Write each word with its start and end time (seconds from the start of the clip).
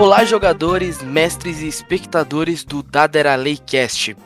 Olá, 0.00 0.24
jogadores, 0.24 1.02
mestres 1.02 1.60
e 1.60 1.68
espectadores 1.68 2.64
do 2.64 2.82
Daderalei 2.82 3.58
Cast. 3.58 4.16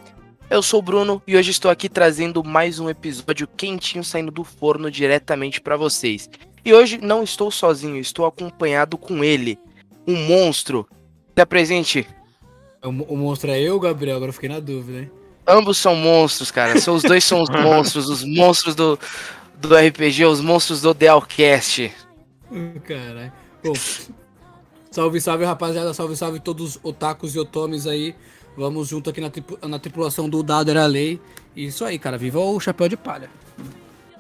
Eu 0.49 0.63
sou 0.63 0.79
o 0.79 0.83
Bruno 0.83 1.21
e 1.27 1.37
hoje 1.37 1.51
estou 1.51 1.69
aqui 1.69 1.89
trazendo 1.89 2.45
mais 2.45 2.79
um 2.79 2.89
episódio 2.89 3.49
quentinho 3.49 4.05
saindo 4.05 4.31
do 4.31 4.45
forno 4.45 4.89
diretamente 4.89 5.61
para 5.61 5.77
vocês. 5.77 6.31
E 6.65 6.73
hoje 6.73 6.99
não 7.03 7.25
estou 7.25 7.51
sozinho, 7.51 7.97
estou 7.97 8.25
acompanhado 8.25 8.97
com 8.97 9.25
ele, 9.25 9.59
um 10.07 10.15
monstro. 10.15 10.89
Se 11.35 11.43
apresente. 11.43 12.07
O, 12.81 12.91
o 12.91 13.17
monstro 13.17 13.51
é 13.51 13.61
eu, 13.61 13.81
Gabriel? 13.81 14.15
Agora 14.15 14.29
eu 14.29 14.35
fiquei 14.35 14.51
na 14.51 14.61
dúvida, 14.61 15.01
hein? 15.01 15.11
Ambos 15.45 15.77
são 15.77 15.97
monstros, 15.97 16.53
cara. 16.53 16.79
Os 16.79 17.03
dois 17.03 17.25
são 17.25 17.43
os 17.43 17.51
monstros, 17.51 18.09
os 18.09 18.23
monstros 18.23 18.77
do, 18.77 18.97
do 19.57 19.75
RPG, 19.75 20.25
os 20.25 20.41
monstros 20.41 20.83
do 20.83 20.95
Delcast. 20.95 21.93
Caralho. 22.87 23.33
Bom, 23.65 23.73
salve, 24.95 25.21
salve, 25.21 25.45
rapaziada. 25.45 25.93
Salve, 25.93 26.17
salve 26.17 26.41
todos 26.41 26.77
os 26.77 26.81
otakus 26.85 27.35
e 27.35 27.39
otomes 27.39 27.87
aí. 27.87 28.15
Vamos 28.57 28.89
junto 28.89 29.11
aqui 29.11 29.21
na, 29.21 29.31
tripu- 29.31 29.59
na 29.67 29.79
tripulação 29.79 30.29
do 30.29 30.43
Dado 30.43 30.71
Era 30.71 30.87
Lei. 30.87 31.21
Isso 31.57 31.85
aí, 31.85 31.99
cara. 31.99 32.17
Viva 32.17 32.39
o 32.39 32.61
chapéu 32.61 32.89
de 32.89 32.97
palha. 32.97 33.29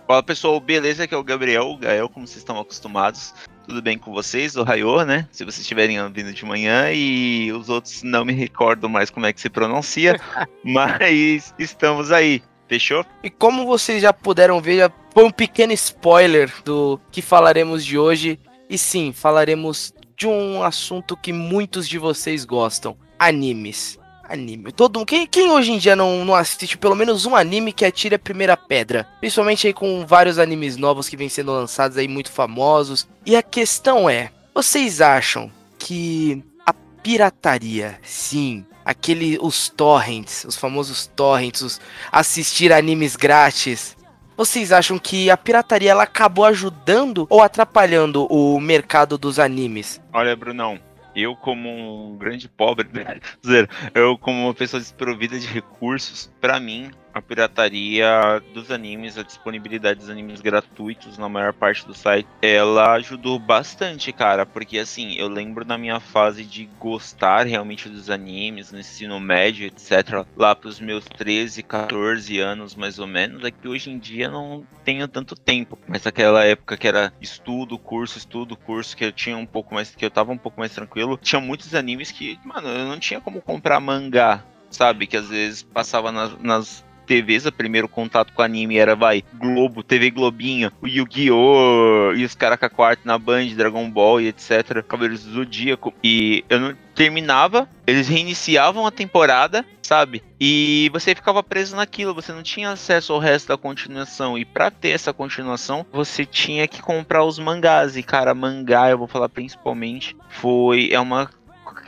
Fala 0.06 0.22
pessoal, 0.22 0.60
beleza? 0.60 1.04
Aqui 1.04 1.14
é 1.14 1.16
o 1.16 1.22
Gabriel, 1.24 1.64
o 1.70 1.78
Gael, 1.78 2.08
como 2.08 2.26
vocês 2.26 2.38
estão 2.38 2.58
acostumados. 2.58 3.32
Tudo 3.66 3.80
bem 3.80 3.96
com 3.96 4.12
vocês? 4.12 4.56
O 4.56 4.62
Raio, 4.62 5.02
né? 5.04 5.26
Se 5.32 5.44
vocês 5.44 5.60
estiverem 5.60 6.02
ouvindo 6.02 6.32
de 6.32 6.44
manhã 6.44 6.90
e 6.92 7.50
os 7.52 7.70
outros 7.70 8.02
não 8.02 8.24
me 8.24 8.32
recordam 8.34 8.90
mais 8.90 9.08
como 9.08 9.24
é 9.24 9.32
que 9.32 9.40
se 9.40 9.48
pronuncia, 9.48 10.20
mas 10.62 11.54
estamos 11.58 12.12
aí. 12.12 12.42
Fechou? 12.68 13.04
E 13.22 13.30
como 13.30 13.64
vocês 13.66 14.02
já 14.02 14.12
puderam 14.12 14.60
ver, 14.60 14.78
já 14.78 14.90
foi 15.12 15.24
um 15.24 15.30
pequeno 15.30 15.72
spoiler 15.72 16.50
do 16.64 16.98
que 17.10 17.22
falaremos 17.22 17.84
de 17.84 17.98
hoje. 17.98 18.38
E 18.68 18.76
sim, 18.76 19.12
falaremos 19.12 19.92
de 20.16 20.26
um 20.26 20.62
assunto 20.62 21.16
que 21.16 21.32
muitos 21.32 21.88
de 21.88 21.98
vocês 21.98 22.44
gostam: 22.44 22.96
animes. 23.18 23.98
Anime. 24.26 24.72
Todo 24.72 25.04
quem, 25.04 25.26
quem 25.26 25.50
hoje 25.50 25.72
em 25.72 25.78
dia 25.78 25.94
não, 25.94 26.24
não 26.24 26.34
assiste 26.34 26.78
pelo 26.78 26.94
menos 26.94 27.26
um 27.26 27.36
anime 27.36 27.74
que 27.74 27.84
atire 27.84 28.14
a 28.14 28.18
primeira 28.18 28.56
pedra? 28.56 29.06
Principalmente 29.20 29.66
aí 29.66 29.74
com 29.74 30.06
vários 30.06 30.38
animes 30.38 30.78
novos 30.78 31.10
que 31.10 31.16
vêm 31.16 31.28
sendo 31.28 31.52
lançados 31.52 31.98
aí 31.98 32.08
muito 32.08 32.32
famosos. 32.32 33.06
E 33.26 33.36
a 33.36 33.42
questão 33.42 34.08
é, 34.08 34.32
vocês 34.54 35.02
acham 35.02 35.52
que 35.78 36.42
a 36.64 36.72
pirataria, 36.72 37.98
sim, 38.02 38.64
aquele 38.84 39.38
os 39.42 39.68
torrents, 39.68 40.44
os 40.44 40.56
famosos 40.56 41.06
torrents, 41.06 41.60
os 41.60 41.80
assistir 42.10 42.72
animes 42.72 43.16
grátis. 43.16 43.96
Vocês 44.36 44.72
acham 44.72 44.98
que 44.98 45.30
a 45.30 45.36
pirataria 45.36 45.92
ela 45.92 46.02
acabou 46.02 46.44
ajudando 46.44 47.26
ou 47.30 47.40
atrapalhando 47.40 48.26
o 48.26 48.58
mercado 48.58 49.16
dos 49.16 49.38
animes? 49.38 50.00
Olha, 50.12 50.34
Brunão, 50.34 50.80
eu 51.14 51.36
como 51.36 51.68
um 51.68 52.16
grande 52.16 52.48
pobre, 52.48 52.88
zero, 53.46 53.68
eu 53.94 54.18
como 54.18 54.44
uma 54.44 54.54
pessoa 54.54 54.80
desprovida 54.80 55.38
de 55.38 55.46
recursos, 55.46 56.32
pra 56.40 56.58
mim 56.58 56.90
a 57.14 57.22
pirataria 57.22 58.42
dos 58.52 58.70
animes, 58.70 59.16
a 59.16 59.22
disponibilidade 59.22 60.00
dos 60.00 60.10
animes 60.10 60.40
gratuitos 60.40 61.16
na 61.16 61.28
maior 61.28 61.52
parte 61.52 61.86
do 61.86 61.94
site, 61.94 62.28
ela 62.42 62.94
ajudou 62.94 63.38
bastante, 63.38 64.12
cara, 64.12 64.44
porque 64.44 64.78
assim, 64.78 65.14
eu 65.14 65.28
lembro 65.28 65.64
da 65.64 65.78
minha 65.78 66.00
fase 66.00 66.44
de 66.44 66.68
gostar 66.78 67.46
realmente 67.46 67.88
dos 67.88 68.10
animes, 68.10 68.72
no 68.72 68.80
ensino 68.80 69.20
médio, 69.20 69.66
etc, 69.66 70.26
lá 70.36 70.54
pros 70.54 70.80
meus 70.80 71.04
13, 71.04 71.62
14 71.62 72.40
anos 72.40 72.74
mais 72.74 72.98
ou 72.98 73.06
menos, 73.06 73.44
é 73.44 73.50
que 73.50 73.68
hoje 73.68 73.90
em 73.90 73.98
dia 73.98 74.28
não 74.28 74.66
tenho 74.84 75.06
tanto 75.06 75.36
tempo, 75.36 75.78
mas 75.86 76.02
naquela 76.02 76.44
época 76.44 76.76
que 76.76 76.88
era 76.88 77.12
estudo, 77.20 77.78
curso, 77.78 78.18
estudo, 78.18 78.56
curso, 78.56 78.96
que 78.96 79.04
eu 79.04 79.12
tinha 79.12 79.36
um 79.36 79.46
pouco 79.46 79.72
mais, 79.74 79.94
que 79.94 80.04
eu 80.04 80.10
tava 80.10 80.32
um 80.32 80.38
pouco 80.38 80.58
mais 80.58 80.74
tranquilo, 80.74 81.18
tinha 81.22 81.40
muitos 81.40 81.74
animes 81.74 82.10
que, 82.10 82.38
mano, 82.44 82.68
eu 82.68 82.86
não 82.86 82.98
tinha 82.98 83.20
como 83.20 83.40
comprar 83.40 83.78
mangá, 83.78 84.42
sabe, 84.70 85.06
que 85.06 85.16
às 85.16 85.28
vezes 85.28 85.62
passava 85.62 86.10
nas, 86.10 86.36
nas 86.40 86.84
TVs, 87.04 87.46
o 87.46 87.52
primeiro 87.52 87.88
contato 87.88 88.32
com 88.32 88.42
anime 88.42 88.76
era, 88.76 88.96
vai, 88.96 89.22
Globo, 89.34 89.82
TV 89.82 90.10
Globinho, 90.10 90.72
o 90.80 90.86
Yu-Gi-Oh! 90.86 92.12
e 92.14 92.24
os 92.24 92.34
caras 92.34 92.58
com 92.58 92.66
a 92.66 92.70
quarta 92.70 93.02
na 93.04 93.18
Band, 93.18 93.46
Dragon 93.48 93.88
Ball 93.90 94.20
e 94.20 94.28
etc. 94.28 94.82
Cavaleiros 94.86 95.24
do 95.24 95.32
Zodíaco. 95.32 95.92
E 96.02 96.44
eu 96.48 96.60
não 96.60 96.76
terminava, 96.94 97.68
eles 97.86 98.08
reiniciavam 98.08 98.86
a 98.86 98.90
temporada, 98.90 99.64
sabe? 99.82 100.22
E 100.40 100.88
você 100.92 101.14
ficava 101.14 101.42
preso 101.42 101.76
naquilo, 101.76 102.14
você 102.14 102.32
não 102.32 102.42
tinha 102.42 102.70
acesso 102.70 103.12
ao 103.12 103.18
resto 103.18 103.48
da 103.48 103.58
continuação. 103.58 104.38
E 104.38 104.44
pra 104.44 104.70
ter 104.70 104.90
essa 104.90 105.12
continuação, 105.12 105.84
você 105.92 106.24
tinha 106.24 106.66
que 106.68 106.80
comprar 106.80 107.24
os 107.24 107.38
mangás. 107.38 107.96
E, 107.96 108.02
cara, 108.02 108.34
mangá, 108.34 108.90
eu 108.90 108.98
vou 108.98 109.08
falar 109.08 109.28
principalmente, 109.28 110.16
foi. 110.28 110.90
É 110.92 111.00
uma 111.00 111.28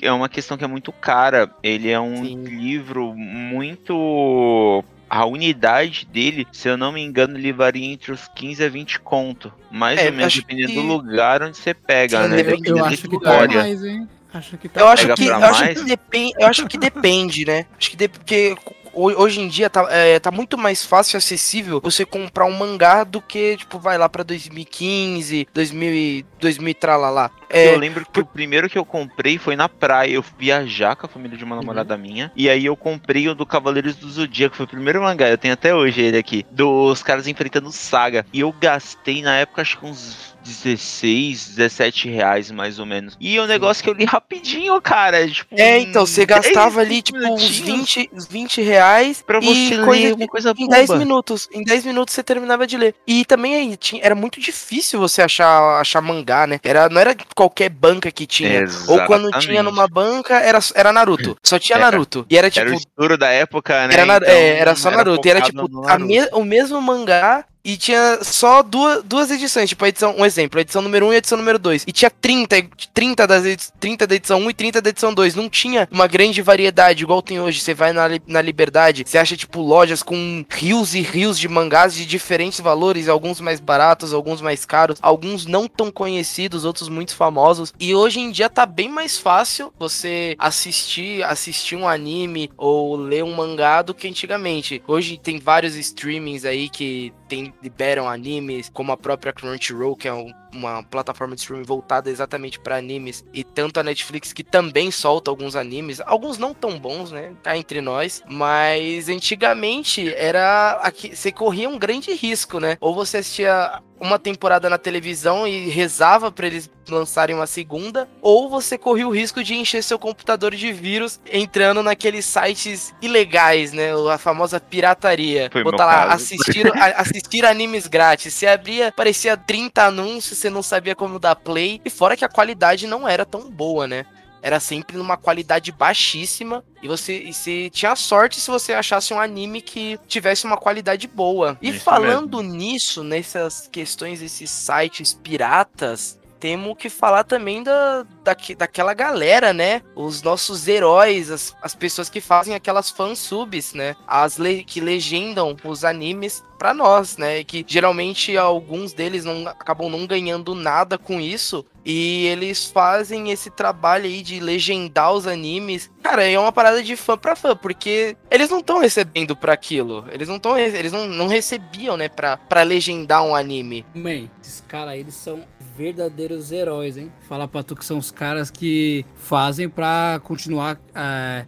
é 0.03 0.13
uma 0.13 0.29
questão 0.29 0.57
que 0.57 0.65
é 0.65 0.69
muito 0.69 0.93
cara. 0.93 1.51
Ele 1.63 1.91
é 1.91 1.99
um 1.99 2.25
Sim. 2.25 2.43
livro 2.45 3.15
muito. 3.15 4.85
A 5.09 5.25
unidade 5.25 6.07
dele, 6.13 6.47
se 6.51 6.69
eu 6.69 6.77
não 6.77 6.91
me 6.93 7.01
engano, 7.01 7.39
ele 7.39 7.53
varia 7.53 7.87
entre 7.93 8.11
os 8.13 8.27
15 8.35 8.65
a 8.65 8.69
20 8.69 8.99
conto. 9.01 9.53
Mais 9.71 9.99
É, 10.01 10.07
ou 10.07 10.13
menos, 10.13 10.27
acho 10.27 10.41
dependendo 10.41 10.69
que- 10.69 10.75
do 10.75 10.83
lugar 10.83 11.43
onde 11.43 11.57
você 11.57 11.73
pega, 11.73 12.23
Sim, 12.25 12.29
né? 12.29 12.41
Eu, 12.41 12.45
Dependendo 12.45 12.75
da 12.81 12.87
acho 12.89 13.03
que 13.03 13.09
tá 13.09 13.17
história. 13.17 13.61
mais, 13.63 13.85
hein? 13.85 14.09
Acho 14.35 14.59
que 14.59 14.69
tá 14.69 14.81
Eu 14.81 14.89
acho 14.89 15.15
que, 15.15 15.25
eu 15.27 15.35
acho 15.37 15.61
mais? 15.65 15.79
que 15.81 15.85
depende, 15.87 16.35
eu 16.39 16.47
acho 16.47 16.67
que 16.67 16.77
depende, 16.79 17.45
né? 17.47 17.67
Acho 17.79 17.91
que 17.91 17.97
de, 17.97 18.09
porque 18.09 18.57
hoje 18.97 19.41
em 19.41 19.49
dia 19.49 19.69
tá, 19.69 19.87
é, 19.91 20.19
tá 20.19 20.31
muito 20.31 20.57
mais 20.57 20.85
fácil 20.85 21.17
e 21.17 21.19
acessível 21.19 21.81
você 21.81 22.05
comprar 22.05 22.47
um 22.47 22.53
mangá 22.53 23.05
do 23.05 23.21
que, 23.21 23.57
tipo, 23.57 23.79
vai 23.79 23.99
lá 23.99 24.09
pra 24.09 24.23
2015, 24.23 25.49
2000 25.53 25.95
e 25.95 26.27
2000 26.41 26.69
e 26.69 26.75
tralalá. 26.75 27.31
É, 27.49 27.75
eu 27.75 27.79
lembro 27.79 28.05
que 28.11 28.21
o 28.21 28.27
primeiro 28.27 28.69
que 28.69 28.79
eu 28.79 28.85
comprei 28.85 29.39
foi 29.39 29.57
na 29.57 29.69
praia. 29.69 30.13
Eu 30.13 30.23
fui 30.23 30.35
viajar 30.39 30.97
com 30.97 31.07
a 31.07 31.09
família 31.09 31.37
de 31.37 31.45
uma 31.45 31.57
namorada 31.57 31.97
minha. 31.97 32.33
E 32.35 32.49
aí 32.49 32.67
eu 32.67 32.77
comprei 32.77 33.29
o 33.29 33.35
do 33.35 33.47
Cavaleiros 33.47 33.97
do 33.97 34.11
Zodíaco. 34.11 34.57
Foi 34.57 34.67
o 34.67 34.69
primeiro 34.69 35.03
mangá. 35.03 35.29
Eu 35.29 35.39
tenho 35.39 35.55
até 35.55 35.75
hoje 35.75 36.03
ele 36.03 36.19
aqui. 36.19 36.45
Dos 36.51 37.03
caras 37.03 37.27
enfrentando 37.27 37.71
Saga. 37.71 38.27
E 38.33 38.41
eu 38.41 38.53
gastei 38.53 39.23
na 39.23 39.37
época 39.37 39.63
acho 39.63 39.79
que 39.79 39.87
uns 39.87 40.36
16, 40.47 41.49
17 41.57 42.09
reais 42.09 42.51
mais 42.51 42.79
ou 42.79 42.87
menos. 42.87 43.17
E 43.21 43.37
é 43.37 43.43
um 43.43 43.47
negócio 43.47 43.83
que 43.83 43.91
eu 43.91 43.95
li 43.95 44.05
rapidinho, 44.05 44.81
cara. 44.81 45.27
Tipo, 45.29 45.55
é, 45.59 45.79
então, 45.81 46.07
você 46.07 46.25
gastava 46.27 46.77
10 46.85 46.89
ali, 46.89 47.03
tipo, 47.03 47.19
uns 47.19 47.61
minutinhos 47.61 47.61
20, 47.97 48.11
uns 48.13 48.27
20 48.27 48.63
reais 48.63 49.23
pra 49.23 49.41
você 49.41 49.77
ler 49.77 50.27
coisa 50.29 50.55
Em 50.57 50.69
10 50.69 50.87
boba. 50.89 50.99
minutos. 50.99 51.49
Em 51.53 51.63
10 51.65 51.85
minutos 51.85 52.15
você 52.15 52.23
terminava 52.23 52.67
de 52.67 52.77
ler. 52.77 52.95
E 53.07 53.25
também 53.25 53.55
aí, 53.57 53.77
tinha, 53.77 54.03
era 54.05 54.15
muito 54.15 54.41
difícil 54.41 54.99
você 55.01 55.23
achar, 55.23 55.81
achar 55.81 56.01
mangá, 56.01 56.47
né? 56.47 56.61
Era, 56.63 56.89
não 56.89 57.01
era 57.01 57.15
qualquer 57.35 57.69
banca 57.69 58.11
que 58.11 58.27
tinha. 58.27 58.65
Ou 58.89 59.05
quando 59.07 59.31
tinha 59.39 59.55
Exatamente. 59.61 59.63
numa 59.63 59.89
banca, 59.89 60.37
era, 60.41 60.59
era 60.75 60.93
Naruto. 60.93 61.37
Só 61.43 61.59
tinha 61.59 61.77
Era- 61.77 61.87
Naruto. 61.91 62.27
E 62.31 62.37
era 62.37 62.51
tipo. 62.51 62.67
Era 62.67 62.75
o 62.75 62.79
estouro 62.79 63.19
da 63.19 63.29
época, 63.31 63.87
né? 63.89 63.95
Era, 63.95 64.07
Naru- 64.07 64.25
Então, 64.25 64.35
é, 64.37 64.59
era 64.59 64.75
só 64.75 64.91
Naruto. 64.91 65.27
E 65.27 65.31
era 65.31 65.41
tipo 65.41 65.69
me- 66.01 66.29
o 66.33 66.45
mesmo 66.45 66.81
mangá. 66.81 67.45
E 67.67 67.77
tinha 67.77 68.21
só 68.23 68.63
duas, 68.63 69.03
duas 69.03 69.29
edições, 69.29 69.69
tipo 69.69 69.85
a 69.85 69.89
edição, 69.89 70.15
um 70.17 70.25
exemplo, 70.25 70.57
a 70.57 70.63
edição 70.63 70.81
número 70.81 71.09
1 71.09 71.13
e 71.13 71.15
a 71.17 71.19
edição 71.19 71.37
número 71.37 71.59
2. 71.59 71.83
E 71.85 71.91
tinha 71.91 72.09
30, 72.09 72.63
30, 72.95 73.27
das 73.27 73.45
edi 73.45 73.67
30 73.81 74.07
da 74.07 74.15
edição 74.15 74.39
1 74.39 74.51
e 74.51 74.55
30 74.55 74.81
da 74.81 74.91
edição 74.91 75.13
2. 75.13 75.35
Não 75.35 75.51
tinha 75.51 75.89
uma 75.91 76.07
grande 76.07 76.41
variedade, 76.41 77.03
igual 77.03 77.21
tem 77.21 77.41
hoje. 77.41 77.59
Você 77.59 77.75
vai 77.75 77.93
na, 77.93 78.05
na 78.25 78.41
Liberdade, 78.41 79.03
você 79.05 79.19
acha, 79.19 79.37
tipo, 79.37 79.61
lojas 79.61 80.01
com 80.01 80.45
rios 80.49 80.95
e 80.95 81.01
rios 81.01 81.37
de 81.37 81.49
mangás 81.49 81.93
de 81.93 82.07
diferentes 82.07 82.61
valores, 82.61 83.09
alguns 83.09 83.41
mais 83.41 83.59
baratos, 83.59 84.15
alguns 84.15 84.41
mais 84.41 84.65
caros, 84.65 85.01
alguns 85.03 85.45
não 85.45 85.67
tão 85.67 85.91
conhecidos, 85.91 86.65
outros 86.65 86.89
muito 86.89 87.17
famosos. 87.17 87.75
E 87.81 87.97
hoje 87.97 88.21
em 88.21 88.31
dia 88.31 88.49
tá 88.49 88.65
bem 88.65 88.89
mais 88.89 89.19
fácil 89.19 89.73
você 89.77 90.37
assistir, 90.39 91.25
assistir 91.25 91.75
um 91.75 91.89
anime 91.89 92.49
ou 92.57 92.95
ler 92.95 93.25
um 93.25 93.35
mangá 93.35 93.83
do 93.83 93.93
que 93.93 94.07
antigamente. 94.07 94.81
Hoje 94.87 95.19
tem 95.19 95.41
vários 95.41 95.75
streamings 95.75 96.45
aí 96.45 96.69
que 96.69 97.13
tem, 97.29 97.53
liberam 97.63 98.09
animes, 98.09 98.69
como 98.69 98.93
a 98.93 98.97
própria 98.97 99.33
Crunchyroll, 99.33 99.97
que 99.97 100.09
é 100.09 100.13
um- 100.13 100.33
uma 100.53 100.83
plataforma 100.83 101.35
de 101.35 101.41
streaming 101.43 101.65
voltada 101.65 102.11
exatamente 102.11 102.59
para 102.59 102.77
animes, 102.77 103.25
e 103.33 103.43
tanto 103.45 103.79
a 103.79 103.83
Netflix 103.83 104.33
que 104.33 104.43
também 104.45 104.91
solta 104.91 105.31
alguns 105.31 105.55
animes, 105.57 106.01
alguns 106.07 106.39
não 106.39 106.55
tão 106.55 106.79
bons, 106.79 107.11
né? 107.13 107.33
Tá 107.43 107.57
entre 107.57 107.81
nós, 107.81 108.23
mas 108.29 109.09
antigamente 109.09 110.13
era 110.15 110.79
aqui, 110.83 111.15
você 111.15 111.31
corria 111.33 111.69
um 111.69 111.79
grande 111.79 112.13
risco, 112.15 112.59
né? 112.61 112.77
Ou 112.81 112.95
você 112.95 113.19
assistia 113.19 113.81
uma 113.99 114.19
temporada 114.19 114.69
na 114.69 114.77
televisão 114.77 115.47
e 115.49 115.69
rezava 115.71 116.31
pra 116.31 116.47
eles 116.47 116.71
lançarem 116.89 117.35
uma 117.35 117.47
segunda, 117.47 118.07
ou 118.21 118.49
você 118.49 118.77
corria 118.77 119.09
o 119.09 119.11
risco 119.15 119.43
de 119.43 119.55
encher 119.55 119.83
seu 119.83 119.99
computador 119.99 120.55
de 120.55 120.71
vírus 120.71 121.19
entrando 121.33 121.83
naqueles 121.83 122.25
sites 122.27 122.95
ilegais, 123.01 123.73
né? 123.73 123.89
A 124.13 124.19
famosa 124.19 124.61
pirataria. 124.61 125.49
Foi 125.51 125.65
Botar 125.65 125.87
lá, 125.87 126.07
caso. 126.09 126.15
assistir, 126.25 126.67
a- 126.77 127.01
assistir 127.01 127.45
animes 127.47 127.87
grátis. 127.87 128.35
Você 128.35 128.47
abria, 128.47 128.93
parecia 128.95 129.37
30 129.37 129.85
anúncios, 129.87 130.39
você 130.47 130.51
não 130.51 130.63
sabia 130.63 130.95
como 130.95 131.19
dar 131.19 131.37
play. 131.37 131.81
E 131.85 131.91
fora 131.91 132.17
que 132.17 132.25
a 132.25 132.29
qualidade 132.29 132.87
não 132.87 133.09
era 133.09 133.25
tão 133.25 133.51
boa, 133.51 133.87
né? 133.87 134.07
Era 134.43 134.61
sempre 134.61 134.97
numa 134.97 135.17
qualidade 135.17 135.73
baixíssima. 135.73 136.65
E 136.83 136.87
você, 136.87 137.19
e 137.19 137.33
você 137.33 137.69
tinha 137.71 137.97
sorte 137.97 138.41
se 138.41 138.51
você 138.51 138.73
achasse 138.73 139.13
um 139.13 139.21
anime 139.21 139.61
que 139.61 139.99
tivesse 140.07 140.45
uma 140.45 140.57
qualidade 140.57 141.09
boa. 141.09 141.59
E 141.61 141.71
Isso 141.71 141.81
falando 141.81 142.41
nisso, 142.43 143.03
nessas 143.03 143.67
questões, 143.67 144.23
esses 144.23 144.51
sites 144.51 145.13
piratas, 145.13 146.19
temos 146.39 146.77
que 146.79 146.89
falar 146.89 147.25
também 147.25 147.63
da, 147.63 148.07
daqui, 148.27 148.55
daquela 148.55 148.93
galera, 148.93 149.53
né? 149.53 149.83
Os 149.95 150.21
nossos 150.21 150.67
heróis, 150.67 151.31
as, 151.31 151.57
as 151.63 151.75
pessoas 151.75 152.11
que 152.11 152.21
fazem 152.21 152.55
aquelas 152.55 152.91
fansubs, 152.91 153.73
né? 153.73 153.95
As 154.07 154.37
le 154.37 154.65
que 154.65 154.81
legendam 154.81 155.57
os 155.65 155.85
animes 155.85 156.45
para 156.59 156.75
nós, 156.75 157.17
né? 157.17 157.45
Que 157.45 157.65
geralmente 157.67 158.37
alguns 158.37 158.93
deles 158.93 159.25
não 159.25 159.47
acabam 159.47 159.89
não 159.89 160.07
ganhando 160.07 160.55
nada 160.55 160.99
com 160.99 161.21
isso. 161.21 161.65
E 161.85 162.27
eles 162.27 162.67
fazem 162.67 163.31
esse 163.31 163.49
trabalho 163.49 164.07
aí 164.07 164.21
de 164.21 164.41
legendar 164.41 165.13
os 165.13 165.27
animes. 165.27 165.89
Cara, 166.03 166.25
é 166.25 166.37
uma 166.37 166.51
parada 166.51 166.83
de 166.83 166.97
fã 166.97 167.17
pra 167.17 167.37
fã, 167.37 167.55
porque 167.55 168.17
eles 168.29 168.51
não 168.51 168.59
estão 168.59 168.81
recebendo 168.81 169.37
para 169.37 169.53
aquilo. 169.53 170.05
Eles 170.11 170.27
não 170.27 170.37
estão 170.37 170.59
eles 170.59 170.91
não, 170.91 171.07
não 171.07 171.29
recebiam, 171.29 171.97
né, 171.97 172.09
pra, 172.09 172.37
pra 172.37 172.63
legendar 172.65 173.23
um 173.23 173.37
anime. 173.37 173.87
Man, 173.95 174.29
esses 174.43 174.65
caras 174.67 174.97
eles 174.97 175.15
são 175.15 175.45
verdadeiros 175.77 176.51
heróis, 176.51 176.97
hein? 176.97 177.13
Fala 177.29 177.47
pra 177.47 177.63
tu 177.63 177.77
que 177.77 177.85
são 177.85 177.99
os 177.99 178.11
caras 178.17 178.51
que 178.51 179.05
fazem 179.15 179.69
pra 179.69 180.21
continuar 180.25 180.81
é, 180.95 181.47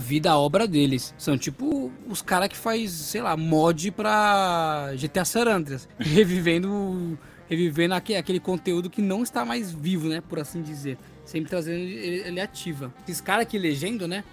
vida 0.00 0.30
à 0.30 0.38
obra 0.38 0.66
deles. 0.66 1.14
São 1.18 1.36
tipo 1.36 1.92
os 2.08 2.22
caras 2.22 2.48
que 2.48 2.56
faz, 2.56 2.90
sei 2.90 3.20
lá, 3.20 3.36
mod 3.36 3.90
pra 3.92 4.92
GTA 4.98 5.24
San 5.24 5.44
Andreas, 5.44 5.88
revivendo 6.00 7.18
revivendo 7.48 7.94
aquele, 7.94 8.18
aquele 8.18 8.40
conteúdo 8.40 8.90
que 8.90 9.00
não 9.00 9.22
está 9.22 9.44
mais 9.44 9.70
vivo, 9.72 10.08
né, 10.08 10.20
por 10.20 10.40
assim 10.40 10.62
dizer. 10.62 10.98
Sempre 11.24 11.50
trazendo 11.50 11.78
ele, 11.78 12.22
ele 12.26 12.40
ativa. 12.40 12.92
Esses 13.06 13.20
caras 13.20 13.46
que 13.46 13.56
legendo, 13.58 14.08
né, 14.08 14.24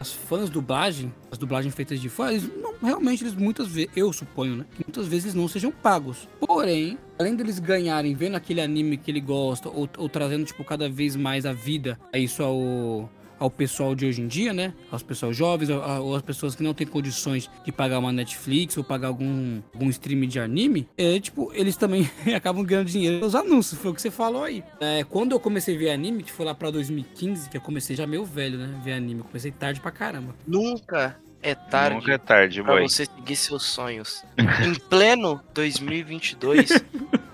as 0.00 0.12
fãs 0.12 0.48
dublagem, 0.48 1.12
as 1.30 1.36
dublagens 1.36 1.74
feitas 1.74 2.00
de 2.00 2.08
fã, 2.08 2.30
eles 2.30 2.50
não, 2.56 2.74
realmente 2.82 3.22
eles 3.22 3.34
muitas 3.34 3.68
vezes, 3.68 3.90
eu 3.94 4.10
suponho, 4.14 4.56
né, 4.56 4.64
que 4.74 4.82
muitas 4.86 5.06
vezes 5.06 5.34
não 5.34 5.46
sejam 5.46 5.70
pagos. 5.70 6.26
Porém, 6.40 6.98
além 7.18 7.36
deles 7.36 7.58
ganharem 7.58 8.14
vendo 8.14 8.34
aquele 8.34 8.62
anime 8.62 8.96
que 8.96 9.10
ele 9.10 9.20
gosta 9.20 9.68
ou, 9.68 9.88
ou 9.98 10.08
trazendo 10.08 10.46
tipo 10.46 10.64
cada 10.64 10.88
vez 10.88 11.14
mais 11.14 11.44
a 11.44 11.52
vida 11.52 12.00
a 12.10 12.18
isso 12.18 12.42
ao 12.42 13.10
ao 13.40 13.50
pessoal 13.50 13.94
de 13.94 14.06
hoje 14.06 14.20
em 14.20 14.28
dia, 14.28 14.52
né? 14.52 14.74
Aos 14.92 15.02
pessoal 15.02 15.32
jovens, 15.32 15.70
ou 15.70 16.14
às 16.14 16.22
pessoas 16.22 16.54
que 16.54 16.62
não 16.62 16.74
têm 16.74 16.86
condições 16.86 17.50
de 17.64 17.72
pagar 17.72 17.98
uma 17.98 18.12
Netflix 18.12 18.76
ou 18.76 18.84
pagar 18.84 19.08
algum, 19.08 19.60
algum 19.72 19.88
stream 19.88 20.20
de 20.28 20.38
anime, 20.38 20.86
é, 20.96 21.18
tipo, 21.18 21.50
eles 21.54 21.76
também 21.76 22.08
acabam 22.36 22.62
ganhando 22.62 22.86
dinheiro 22.86 23.18
nos 23.20 23.34
anúncios, 23.34 23.80
foi 23.80 23.90
o 23.90 23.94
que 23.94 24.02
você 24.02 24.10
falou 24.10 24.44
aí. 24.44 24.62
É, 24.78 25.02
quando 25.04 25.32
eu 25.32 25.40
comecei 25.40 25.74
a 25.74 25.78
ver 25.78 25.90
anime, 25.90 26.22
que 26.22 26.30
foi 26.30 26.44
lá 26.44 26.54
pra 26.54 26.70
2015, 26.70 27.48
que 27.48 27.56
eu 27.56 27.60
comecei 27.62 27.96
já 27.96 28.06
meio 28.06 28.24
velho, 28.24 28.58
né? 28.58 28.78
Ver 28.84 28.92
anime, 28.92 29.20
eu 29.20 29.24
comecei 29.24 29.50
tarde 29.50 29.80
pra 29.80 29.90
caramba. 29.90 30.34
Nunca 30.46 31.16
é 31.42 31.54
tarde. 31.54 31.96
Nunca 31.96 32.12
é 32.12 32.18
tarde, 32.18 32.62
pra 32.62 32.74
boy. 32.74 32.88
você 32.88 33.06
seguir 33.06 33.36
seus 33.36 33.62
sonhos. 33.62 34.22
em 34.38 34.74
pleno 34.74 35.40
2022. 35.54 36.70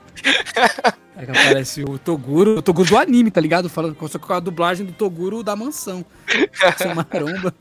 Aí 1.16 1.24
que 1.24 1.30
aparece 1.30 1.82
o 1.82 1.98
Toguro, 1.98 2.58
o 2.58 2.62
Toguro 2.62 2.88
do 2.88 2.98
anime, 2.98 3.30
tá 3.30 3.40
ligado? 3.40 3.68
Falando 3.68 3.96
só 4.08 4.18
com 4.18 4.32
a 4.32 4.40
dublagem 4.40 4.84
do 4.84 4.92
Toguro 4.92 5.42
da 5.42 5.56
mansão. 5.56 6.04
Essa 6.62 6.94
maromba. 6.94 7.54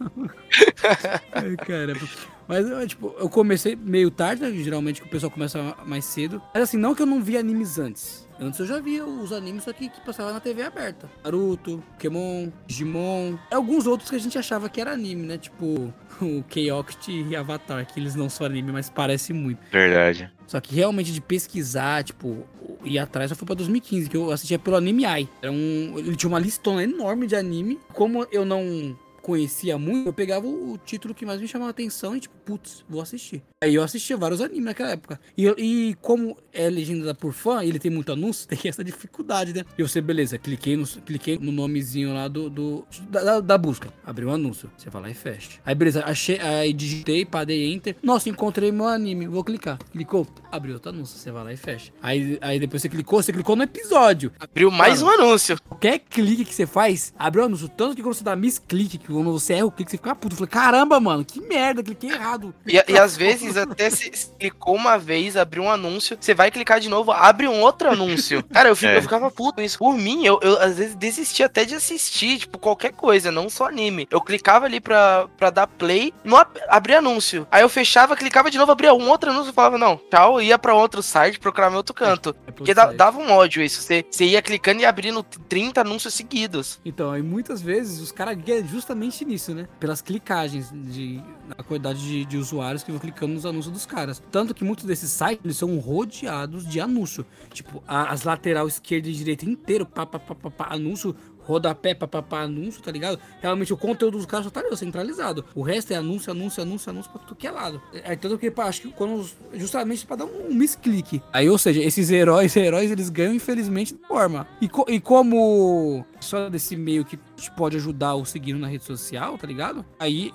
Ai, 1.32 1.56
caramba. 1.58 2.02
Mas, 2.48 2.70
eu, 2.70 2.88
tipo, 2.88 3.16
eu 3.18 3.30
comecei 3.30 3.76
meio 3.76 4.12
tarde, 4.12 4.44
né? 4.44 4.52
geralmente 4.52 5.02
que 5.02 5.08
o 5.08 5.10
pessoal 5.10 5.32
começa 5.32 5.76
mais 5.86 6.06
cedo. 6.06 6.42
Mas 6.54 6.64
assim, 6.64 6.78
não 6.78 6.94
que 6.94 7.02
eu 7.02 7.06
não 7.06 7.22
vi 7.22 7.38
animes 7.38 7.80
antes. 7.80 8.25
Antes 8.40 8.60
eu 8.60 8.66
já 8.66 8.80
via 8.80 9.06
os 9.06 9.32
animes 9.32 9.64
só 9.64 9.74
que, 9.74 9.90
passavam 10.06 10.34
na 10.34 10.40
TV 10.40 10.64
aberta. 10.64 11.10
Naruto, 11.24 11.84
Pokémon, 11.94 12.50
Digimon. 12.68 13.38
Alguns 13.52 13.88
outros 13.88 14.10
que 14.10 14.16
a 14.16 14.20
gente 14.20 14.38
achava 14.38 14.70
que 14.70 14.82
era 14.82 14.92
anime, 14.92 15.26
né? 15.26 15.38
Tipo 15.38 15.94
o 16.22 16.44
K-Oct 16.44 17.12
e 17.12 17.36
Avatar, 17.36 17.86
que 17.86 18.00
eles 18.00 18.16
não 18.16 18.30
são 18.30 18.46
anime, 18.46 18.72
mas 18.72 18.90
parece 18.90 19.34
muito. 19.34 19.60
Verdade. 19.72 20.32
Só 20.48 20.60
que 20.60 20.76
realmente 20.76 21.12
de 21.12 21.22
pesquisar, 21.22 22.04
tipo, 22.04 22.46
ir 22.84 23.00
atrás 23.00 23.30
só 23.30 23.36
foi 23.36 23.46
pra 23.46 23.56
2015, 23.56 24.10
que 24.10 24.18
eu 24.18 24.32
assistia 24.32 24.60
pelo 24.60 24.76
Anime 24.76 25.06
Eye. 25.06 25.30
Era 25.42 25.52
um, 25.52 25.94
ele 25.98 26.16
tinha 26.16 26.30
uma 26.30 26.40
listona 26.40 26.84
enorme 26.84 27.26
de 27.26 27.36
anime. 27.36 27.80
Como 27.94 28.28
eu 28.32 28.46
não 28.46 28.96
conhecia 29.26 29.76
muito, 29.76 30.10
eu 30.10 30.14
pegava 30.14 30.46
o 30.46 30.78
título 30.86 31.16
que 31.16 31.26
mais 31.26 31.42
me 31.42 31.48
chamava 31.48 31.70
a 31.70 31.72
atenção 31.72 32.16
e 32.16 32.20
tipo, 32.20 32.35
putz, 32.46 32.86
vou 32.88 33.02
assistir. 33.02 33.42
Aí 33.62 33.74
eu 33.74 33.84
assistia 33.84 34.16
vários 34.16 34.40
animes 34.40 34.66
naquela 34.66 34.92
época. 34.92 35.20
E, 35.36 35.48
e 35.58 35.96
como 35.96 36.38
é 36.54 36.70
legendada 36.70 37.16
por 37.16 37.34
fã 37.34 37.64
e 37.64 37.70
ele 37.70 37.80
tem 37.80 37.90
muito 37.90 38.12
anúncio, 38.12 38.48
tem 38.48 38.60
essa 38.66 38.84
dificuldade, 38.84 39.54
né? 39.54 39.64
E 39.78 39.82
você, 39.82 40.00
beleza, 40.00 40.38
cliquei 40.38 40.78
no, 40.78 40.86
cliquei 40.86 41.40
no 41.40 41.52
nomezinho 41.52 42.14
lá 42.14 42.28
do, 42.28 42.50
do 42.50 42.86
da, 43.10 43.40
da, 43.40 43.58
busca. 43.58 43.92
Abriu 44.06 44.30
um 44.30 44.34
anúncio. 44.34 44.70
Você 44.78 44.90
vai 44.90 45.02
lá 45.02 45.10
e 45.10 45.14
fecha. 45.14 45.60
Aí 45.66 45.74
beleza, 45.74 46.04
achei, 46.06 46.40
aí 46.40 46.72
digitei, 46.72 47.26
padei 47.26 47.74
enter. 47.74 47.96
Nossa, 48.04 48.30
encontrei 48.30 48.72
meu 48.72 48.88
anime. 48.88 49.28
Vou 49.28 49.44
clicar. 49.44 49.80
Clicou, 49.92 50.28
abriu 50.52 50.76
outro 50.76 50.92
anúncio. 50.92 51.18
Você 51.18 51.32
vai 51.32 51.44
lá 51.44 51.54
e 51.54 51.58
fecha. 51.58 51.92
Aí, 52.02 52.38
aí 52.42 52.60
depois 52.60 52.82
você 52.82 52.90
clicou, 52.90 53.24
você 53.24 53.34
clicou 53.34 53.56
no 53.56 53.64
episódio. 53.64 54.32
Abriu 54.40 54.70
mais 54.70 55.02
Mano, 55.02 55.24
um 55.24 55.28
anúncio. 55.28 55.58
Qualquer 55.68 56.00
clique 56.00 56.46
que 56.46 56.54
você 56.54 56.68
faz, 56.68 57.14
abriu 57.18 57.44
um 57.44 57.48
anúncio. 57.48 57.68
Tanto 57.70 57.96
que 57.96 58.04
quando 58.04 58.14
você 58.14 58.24
dá 58.24 58.36
misclick, 58.36 58.98
que 58.98 59.08
quando 59.08 59.32
você 59.32 59.54
erra 59.54 59.66
o 59.66 59.72
clique, 59.72 59.90
você 59.90 59.98
fica 59.98 60.14
puto. 60.14 60.34
Eu 60.34 60.38
falei, 60.38 60.52
caramba, 60.52 61.00
mano, 61.00 61.26
que 61.26 61.42
merda, 61.42 61.82
cliquei 61.82 62.12
errado. 62.12 62.35
E, 62.66 62.82
e 62.88 62.98
às 62.98 63.16
vezes 63.16 63.58
até 63.58 63.90
se, 63.90 64.12
se, 64.14 64.32
clicou 64.40 64.76
uma 64.76 64.98
vez, 64.98 65.38
abriu 65.38 65.64
um 65.64 65.70
anúncio, 65.70 66.18
você 66.20 66.34
vai 66.34 66.52
clicar 66.52 66.80
de 66.80 66.90
novo, 66.90 67.12
abre 67.12 67.48
um 67.48 67.62
outro 67.62 67.90
anúncio. 67.90 68.44
Cara, 68.52 68.70
eu, 68.70 68.76
fico, 68.76 68.92
é. 68.92 68.98
eu 68.98 69.02
ficava 69.02 69.32
puto 69.32 69.62
isso. 69.62 69.78
Por 69.78 69.98
mim, 69.98 70.26
eu, 70.26 70.40
eu 70.42 70.62
às 70.62 70.78
vezes 70.78 70.96
desistia 70.96 71.46
até 71.46 71.66
de 71.66 71.76
assistir, 71.76 72.40
tipo, 72.40 72.58
qualquer 72.58 72.94
coisa, 72.94 73.32
não 73.32 73.50
só 73.50 73.68
anime. 73.68 74.08
Eu 74.10 74.22
clicava 74.22 74.66
ali 74.66 74.80
pra, 74.80 75.28
pra 75.38 75.50
dar 75.50 75.68
play, 75.68 76.14
não 76.24 76.38
ab 76.38 76.50
abria 76.68 77.00
anúncio. 77.00 77.48
Aí 77.52 77.62
eu 77.62 77.70
fechava, 77.70 78.16
clicava 78.16 78.50
de 78.50 78.58
novo, 78.58 78.72
abria 78.72 78.94
um 78.94 79.10
outro 79.10 79.30
anúncio 79.30 79.52
e 79.52 79.54
falava, 79.54 79.78
não, 79.78 80.00
tchau, 80.10 80.42
ia 80.42 80.58
pra 80.58 80.74
outro 80.74 81.02
site, 81.02 81.40
procurar 81.40 81.70
meu 81.70 81.78
outro 81.78 81.94
canto. 81.94 82.36
É, 82.46 82.50
é 82.50 82.52
Porque 82.52 82.74
da, 82.74 82.92
dava 82.92 83.20
um 83.20 83.32
ódio 83.32 83.62
isso. 83.62 83.82
Você, 83.82 84.06
você 84.10 84.26
ia 84.26 84.42
clicando 84.42 84.82
e 84.82 84.86
abrindo 84.86 85.24
30 85.24 85.82
anúncios 85.82 86.14
seguidos. 86.14 86.80
Então, 86.86 87.12
aí 87.12 87.22
muitas 87.22 87.62
vezes 87.62 88.00
os 88.00 88.12
caras 88.12 88.38
ganham 88.38 88.68
justamente 88.68 89.24
nisso, 89.26 89.54
né? 89.54 89.68
Pelas 89.80 90.02
clicagens 90.02 90.70
de 90.74 91.22
a 91.58 91.64
quantidade 91.64 92.00
de, 92.00 92.25
de, 92.26 92.38
usuários 92.38 92.84
que 92.84 92.92
vão 92.92 93.00
clicando 93.00 93.34
nos 93.34 93.46
anúncios 93.46 93.74
dos 93.74 93.86
caras. 93.86 94.22
Tanto 94.32 94.54
que 94.54 94.64
muitos 94.64 94.86
desses 94.86 95.10
sites 95.10 95.44
eles 95.44 95.58
são 95.58 95.78
rodeados 95.78 96.68
de 96.68 96.80
anúncio. 96.80 97.26
Tipo, 97.52 97.84
a, 97.88 98.12
as 98.12 98.24
lateral 98.24 98.68
esquerda 98.68 99.08
e 99.08 99.14
direita 99.14 99.46
inteiro, 99.46 99.86
pá, 99.86 100.06
pá, 100.06 100.20
pá, 100.20 100.36
pá, 100.36 100.68
anúncio 100.70 101.16
rodapé, 101.46 101.94
papapá, 101.94 102.42
anúncio, 102.42 102.82
tá 102.82 102.92
ligado? 102.92 103.20
Realmente 103.42 103.74
o 103.74 103.78
conteúdo 103.78 104.18
dos 104.18 104.26
caras 104.26 104.46
só 104.46 104.52
tá 104.52 104.60
ali, 104.60 104.76
centralizado. 104.76 105.46
O 105.54 105.62
resto 105.62 105.92
é 105.92 105.96
anúncio, 105.96 106.32
anúncio, 106.32 106.62
anúncio, 106.62 106.90
anúncio 106.90 107.12
pra 107.12 107.22
tudo 107.22 107.36
que 107.36 107.48
é 107.48 107.52
lado. 107.52 107.82
É 107.94 108.16
tanto 108.16 108.38
que, 108.38 108.52
acho 108.62 108.82
que 108.82 108.90
quando. 108.90 109.26
Justamente 109.54 110.06
pra 110.06 110.16
dar 110.16 110.26
um, 110.26 110.54
misclick. 110.54 111.22
Aí, 111.32 111.50
ou 111.50 111.58
seja, 111.58 111.82
esses 111.82 112.10
heróis, 112.10 112.56
heróis, 112.58 112.92
eles 112.92 113.10
ganham, 113.10 113.34
infelizmente, 113.34 113.94
de 113.94 114.08
forma. 114.08 114.48
E, 114.60 114.68
co 114.68 114.86
e 114.90 115.00
como 115.00 116.06
só 116.20 116.50
desse 116.50 116.76
meio 116.76 117.06
que 117.06 117.18
pode 117.56 117.78
ajudar 117.78 118.16
o 118.16 118.26
seguindo 118.26 118.60
na 118.60 118.68
rede 118.68 118.84
social, 118.84 119.38
tá 119.38 119.48
ligado? 119.48 119.86
Aí 120.00 120.32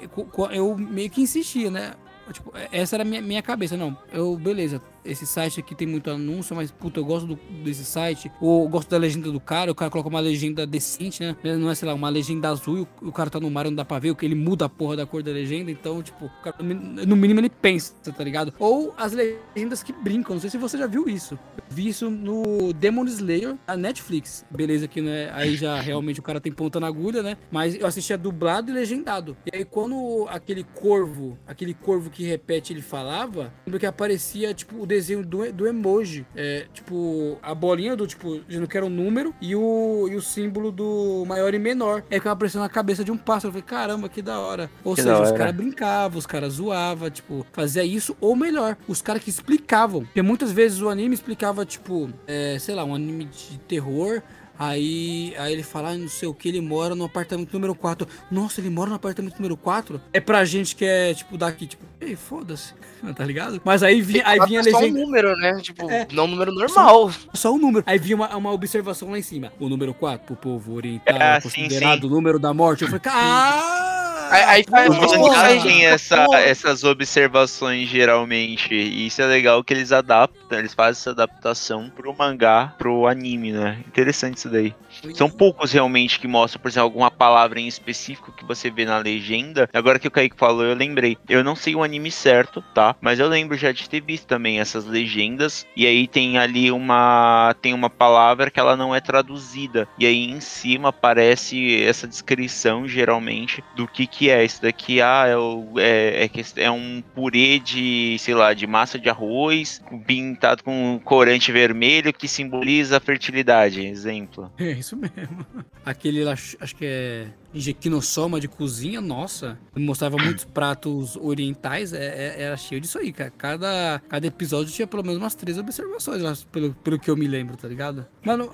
eu 0.52 0.76
meio 0.76 1.10
que 1.10 1.20
insistia, 1.20 1.70
né? 1.70 1.94
Tipo, 2.32 2.52
essa 2.70 2.96
era 2.96 3.02
a 3.02 3.04
minha, 3.04 3.20
minha 3.20 3.42
cabeça. 3.42 3.76
Não, 3.76 3.96
eu, 4.12 4.36
beleza, 4.36 4.80
esse 5.04 5.26
site 5.26 5.60
aqui 5.60 5.74
tem 5.74 5.86
muito 5.86 6.10
anúncio, 6.10 6.54
mas 6.54 6.70
puta, 6.70 7.00
eu 7.00 7.04
gosto 7.04 7.26
do, 7.26 7.38
desse 7.62 7.84
site. 7.84 8.30
Ou 8.40 8.68
gosto 8.68 8.88
da 8.90 8.98
legenda 8.98 9.30
do 9.30 9.40
cara, 9.40 9.70
o 9.70 9.74
cara 9.74 9.90
coloca 9.90 10.08
uma 10.08 10.20
legenda 10.20 10.66
decente, 10.66 11.22
né? 11.22 11.36
Não 11.56 11.70
é, 11.70 11.74
sei 11.74 11.88
lá, 11.88 11.94
uma 11.94 12.08
legenda 12.08 12.48
azul 12.48 12.78
e 12.78 13.06
o, 13.06 13.12
cara 13.12 13.30
tá 13.30 13.40
no 13.40 13.50
mar 13.50 13.64
não 13.64 13.74
dá 13.74 13.84
pra 13.84 13.98
ver, 13.98 14.14
que 14.14 14.24
ele 14.24 14.34
muda 14.34 14.66
a 14.66 14.68
porra 14.68 14.96
da 14.96 15.06
cor 15.06 15.22
da 15.22 15.30
legenda. 15.30 15.70
Então, 15.70 16.02
tipo, 16.02 16.30
cara, 16.42 16.56
no 16.60 17.16
mínimo 17.16 17.40
ele 17.40 17.50
pensa, 17.50 17.94
tá 18.12 18.24
ligado? 18.24 18.52
Ou 18.58 18.94
as 18.96 19.12
legendas 19.12 19.82
que 19.82 19.92
brincam. 19.92 20.34
Não 20.34 20.40
sei 20.40 20.50
se 20.50 20.58
você 20.58 20.78
já 20.78 20.86
viu 20.86 21.08
isso. 21.08 21.38
Eu 21.56 21.64
vi 21.68 21.88
isso 21.88 22.10
no 22.10 22.72
Demon 22.72 23.04
Slayer, 23.04 23.56
a 23.66 23.76
Netflix. 23.76 24.44
Beleza, 24.50 24.86
que 24.86 25.00
né? 25.00 25.30
Aí 25.32 25.56
já 25.56 25.80
realmente 25.80 26.20
o 26.20 26.22
cara 26.22 26.40
tem 26.40 26.52
ponta 26.52 26.78
na 26.78 26.86
agulha, 26.86 27.22
né? 27.22 27.36
Mas 27.50 27.74
eu 27.74 27.86
assistia 27.86 28.16
dublado 28.18 28.70
e 28.70 28.74
legendado. 28.74 29.36
E 29.46 29.56
aí 29.56 29.64
quando 29.64 30.26
aquele 30.28 30.64
corvo, 30.64 31.38
aquele 31.46 31.74
corvo 31.74 32.10
que 32.10 32.24
repete, 32.24 32.72
ele 32.72 32.82
falava, 32.82 33.52
lembro 33.66 33.80
que 33.80 33.86
aparecia, 33.86 34.52
tipo, 34.52 34.86
desenho 34.90 35.24
do, 35.24 35.50
do 35.52 35.66
emoji. 35.66 36.26
É, 36.34 36.66
tipo, 36.72 37.38
a 37.42 37.54
bolinha 37.54 37.96
do, 37.96 38.06
tipo, 38.06 38.40
dizendo 38.46 38.66
que 38.68 38.76
era 38.76 38.84
um 38.84 38.90
número 38.90 39.34
e 39.40 39.54
o, 39.54 40.08
e 40.10 40.16
o 40.16 40.20
símbolo 40.20 40.70
do 40.70 41.24
maior 41.26 41.54
e 41.54 41.58
menor. 41.58 42.02
Aí 42.10 42.18
ficava 42.18 42.34
aparecendo 42.34 42.62
na 42.62 42.68
cabeça 42.68 43.02
de 43.04 43.10
um 43.10 43.16
pássaro. 43.16 43.48
Eu 43.48 43.52
falei, 43.52 43.66
caramba, 43.66 44.08
que 44.08 44.20
da 44.20 44.38
hora. 44.38 44.70
Ou 44.84 44.94
que 44.94 45.02
seja, 45.02 45.22
os 45.22 45.32
caras 45.32 45.54
brincavam, 45.54 46.18
os 46.18 46.26
caras 46.26 46.54
zoavam, 46.54 47.10
tipo, 47.10 47.46
fazia 47.52 47.84
isso, 47.84 48.16
ou 48.20 48.34
melhor, 48.36 48.76
os 48.86 49.00
caras 49.00 49.22
que 49.22 49.30
explicavam. 49.30 50.04
Porque 50.04 50.22
muitas 50.22 50.52
vezes 50.52 50.80
o 50.80 50.88
anime 50.88 51.14
explicava, 51.14 51.64
tipo, 51.64 52.10
é, 52.26 52.58
sei 52.58 52.74
lá, 52.74 52.84
um 52.84 52.94
anime 52.94 53.24
de 53.24 53.58
terror. 53.60 54.22
Aí, 54.60 55.32
aí 55.38 55.54
ele 55.54 55.62
fala, 55.62 55.92
ah, 55.92 55.96
não 55.96 56.06
sei 56.06 56.28
o 56.28 56.34
que, 56.34 56.46
ele 56.46 56.60
mora 56.60 56.94
no 56.94 57.06
apartamento 57.06 57.50
número 57.54 57.74
4. 57.74 58.06
Nossa, 58.30 58.60
ele 58.60 58.68
mora 58.68 58.90
no 58.90 58.96
apartamento 58.96 59.36
número 59.36 59.56
4? 59.56 59.98
É 60.12 60.20
pra 60.20 60.44
gente 60.44 60.76
que 60.76 60.84
é, 60.84 61.14
tipo, 61.14 61.38
daqui, 61.38 61.66
tipo, 61.66 61.82
ei, 61.98 62.14
foda-se, 62.14 62.74
tá 63.16 63.24
ligado? 63.24 63.58
Mas 63.64 63.82
aí 63.82 64.02
vinha, 64.02 64.22
aí 64.26 64.38
vinha 64.46 64.60
a 64.60 64.62
legenda. 64.62 64.84
Só 64.84 64.84
um 64.84 65.06
número, 65.06 65.34
né? 65.34 65.58
Tipo, 65.62 65.90
é, 65.90 66.06
não 66.12 66.24
um 66.24 66.28
número 66.28 66.52
normal. 66.52 67.10
Só, 67.10 67.20
só 67.32 67.54
um 67.54 67.58
número. 67.58 67.84
Aí 67.86 67.98
vinha 67.98 68.16
uma, 68.16 68.36
uma 68.36 68.52
observação 68.52 69.10
lá 69.10 69.18
em 69.18 69.22
cima. 69.22 69.50
O 69.58 69.66
número 69.66 69.94
4, 69.94 70.26
pro 70.26 70.36
povo 70.36 70.74
oriental, 70.74 71.16
é, 71.16 71.40
considerado 71.40 71.94
sim, 71.94 72.00
sim. 72.02 72.06
o 72.06 72.10
número 72.10 72.38
da 72.38 72.52
morte. 72.52 72.82
Eu 72.82 72.88
falei, 72.88 73.02
ah! 73.06 73.89
Aí, 74.30 74.42
aí 74.44 74.64
faz- 74.68 74.88
Os 74.88 75.16
mangás 75.18 75.62
têm 75.62 75.86
essa, 75.86 76.26
essas 76.34 76.84
observações 76.84 77.88
geralmente. 77.88 78.74
E 78.74 79.06
isso 79.06 79.20
é 79.20 79.26
legal 79.26 79.62
que 79.64 79.74
eles 79.74 79.92
adaptam, 79.92 80.58
eles 80.58 80.72
fazem 80.74 81.00
essa 81.00 81.10
adaptação 81.10 81.90
pro 81.90 82.14
mangá, 82.16 82.74
pro 82.78 83.06
anime, 83.06 83.52
né? 83.52 83.78
Interessante 83.86 84.36
isso 84.38 84.48
daí. 84.48 84.74
São 85.14 85.28
poucos 85.30 85.72
realmente 85.72 86.18
que 86.18 86.26
mostram, 86.28 86.60
por 86.60 86.68
exemplo, 86.68 86.84
alguma 86.84 87.10
palavra 87.10 87.60
em 87.60 87.66
específico 87.66 88.32
que 88.32 88.44
você 88.44 88.70
vê 88.70 88.84
na 88.84 88.98
legenda. 88.98 89.68
Agora 89.72 89.98
que 89.98 90.08
o 90.08 90.10
Kaique 90.10 90.36
falou, 90.36 90.64
eu 90.64 90.74
lembrei. 90.74 91.16
Eu 91.28 91.42
não 91.44 91.56
sei 91.56 91.74
o 91.74 91.82
anime 91.82 92.10
certo, 92.10 92.62
tá? 92.74 92.94
Mas 93.00 93.18
eu 93.18 93.28
lembro 93.28 93.56
já 93.56 93.72
de 93.72 93.88
ter 93.88 94.00
visto 94.00 94.26
também 94.26 94.60
essas 94.60 94.84
legendas. 94.84 95.66
E 95.76 95.86
aí 95.86 96.06
tem 96.06 96.38
ali 96.38 96.70
uma. 96.70 97.54
Tem 97.60 97.72
uma 97.74 97.90
palavra 97.90 98.50
que 98.50 98.60
ela 98.60 98.76
não 98.76 98.94
é 98.94 99.00
traduzida. 99.00 99.88
E 99.98 100.06
aí 100.06 100.30
em 100.30 100.40
cima 100.40 100.88
aparece 100.90 101.82
essa 101.82 102.06
descrição, 102.06 102.86
geralmente, 102.86 103.62
do 103.74 103.86
que 103.86 104.06
que 104.06 104.19
é. 104.28 104.44
Isso 104.44 104.60
daqui, 104.60 105.00
ah, 105.00 105.24
é, 105.26 105.36
o- 105.36 105.72
é, 105.78 106.24
é, 106.24 106.28
que- 106.28 106.42
é 106.56 106.70
um 106.70 107.02
purê 107.14 107.58
de, 107.58 108.16
sei 108.18 108.34
lá, 108.34 108.52
de 108.52 108.66
massa 108.66 108.98
de 108.98 109.08
arroz, 109.08 109.80
pintado 110.06 110.62
com 110.64 110.94
um 110.94 110.98
corante 110.98 111.50
vermelho 111.52 112.12
que 112.12 112.28
simboliza 112.28 112.96
a 112.96 113.00
fertilidade. 113.00 113.80
Exemplo. 113.86 114.52
É 114.60 114.72
isso 114.72 114.96
mesmo. 114.96 115.46
Aquele 115.84 116.22
lá, 116.24 116.32
acho 116.32 116.76
que 116.76 116.84
é 116.84 117.26
Injequinosoma 117.52 118.38
de 118.40 118.46
cozinha, 118.48 119.00
nossa. 119.00 119.58
Mostrava 119.76 120.16
muitos 120.16 120.44
pratos 120.52 121.16
orientais, 121.16 121.92
é- 121.92 122.36
é- 122.38 122.42
era 122.42 122.56
cheio 122.56 122.80
disso 122.80 122.98
aí, 122.98 123.12
cara. 123.12 123.32
Cada, 123.36 124.00
cada 124.08 124.26
episódio 124.26 124.72
tinha 124.72 124.86
pelo 124.86 125.02
menos 125.02 125.18
umas 125.18 125.34
três 125.34 125.58
observações, 125.58 126.22
lá, 126.22 126.32
pelo, 126.52 126.72
pelo 126.74 126.98
que 126.98 127.10
eu 127.10 127.16
me 127.16 127.26
lembro, 127.26 127.56
tá 127.56 127.66
ligado? 127.68 128.06
Mano, 128.24 128.50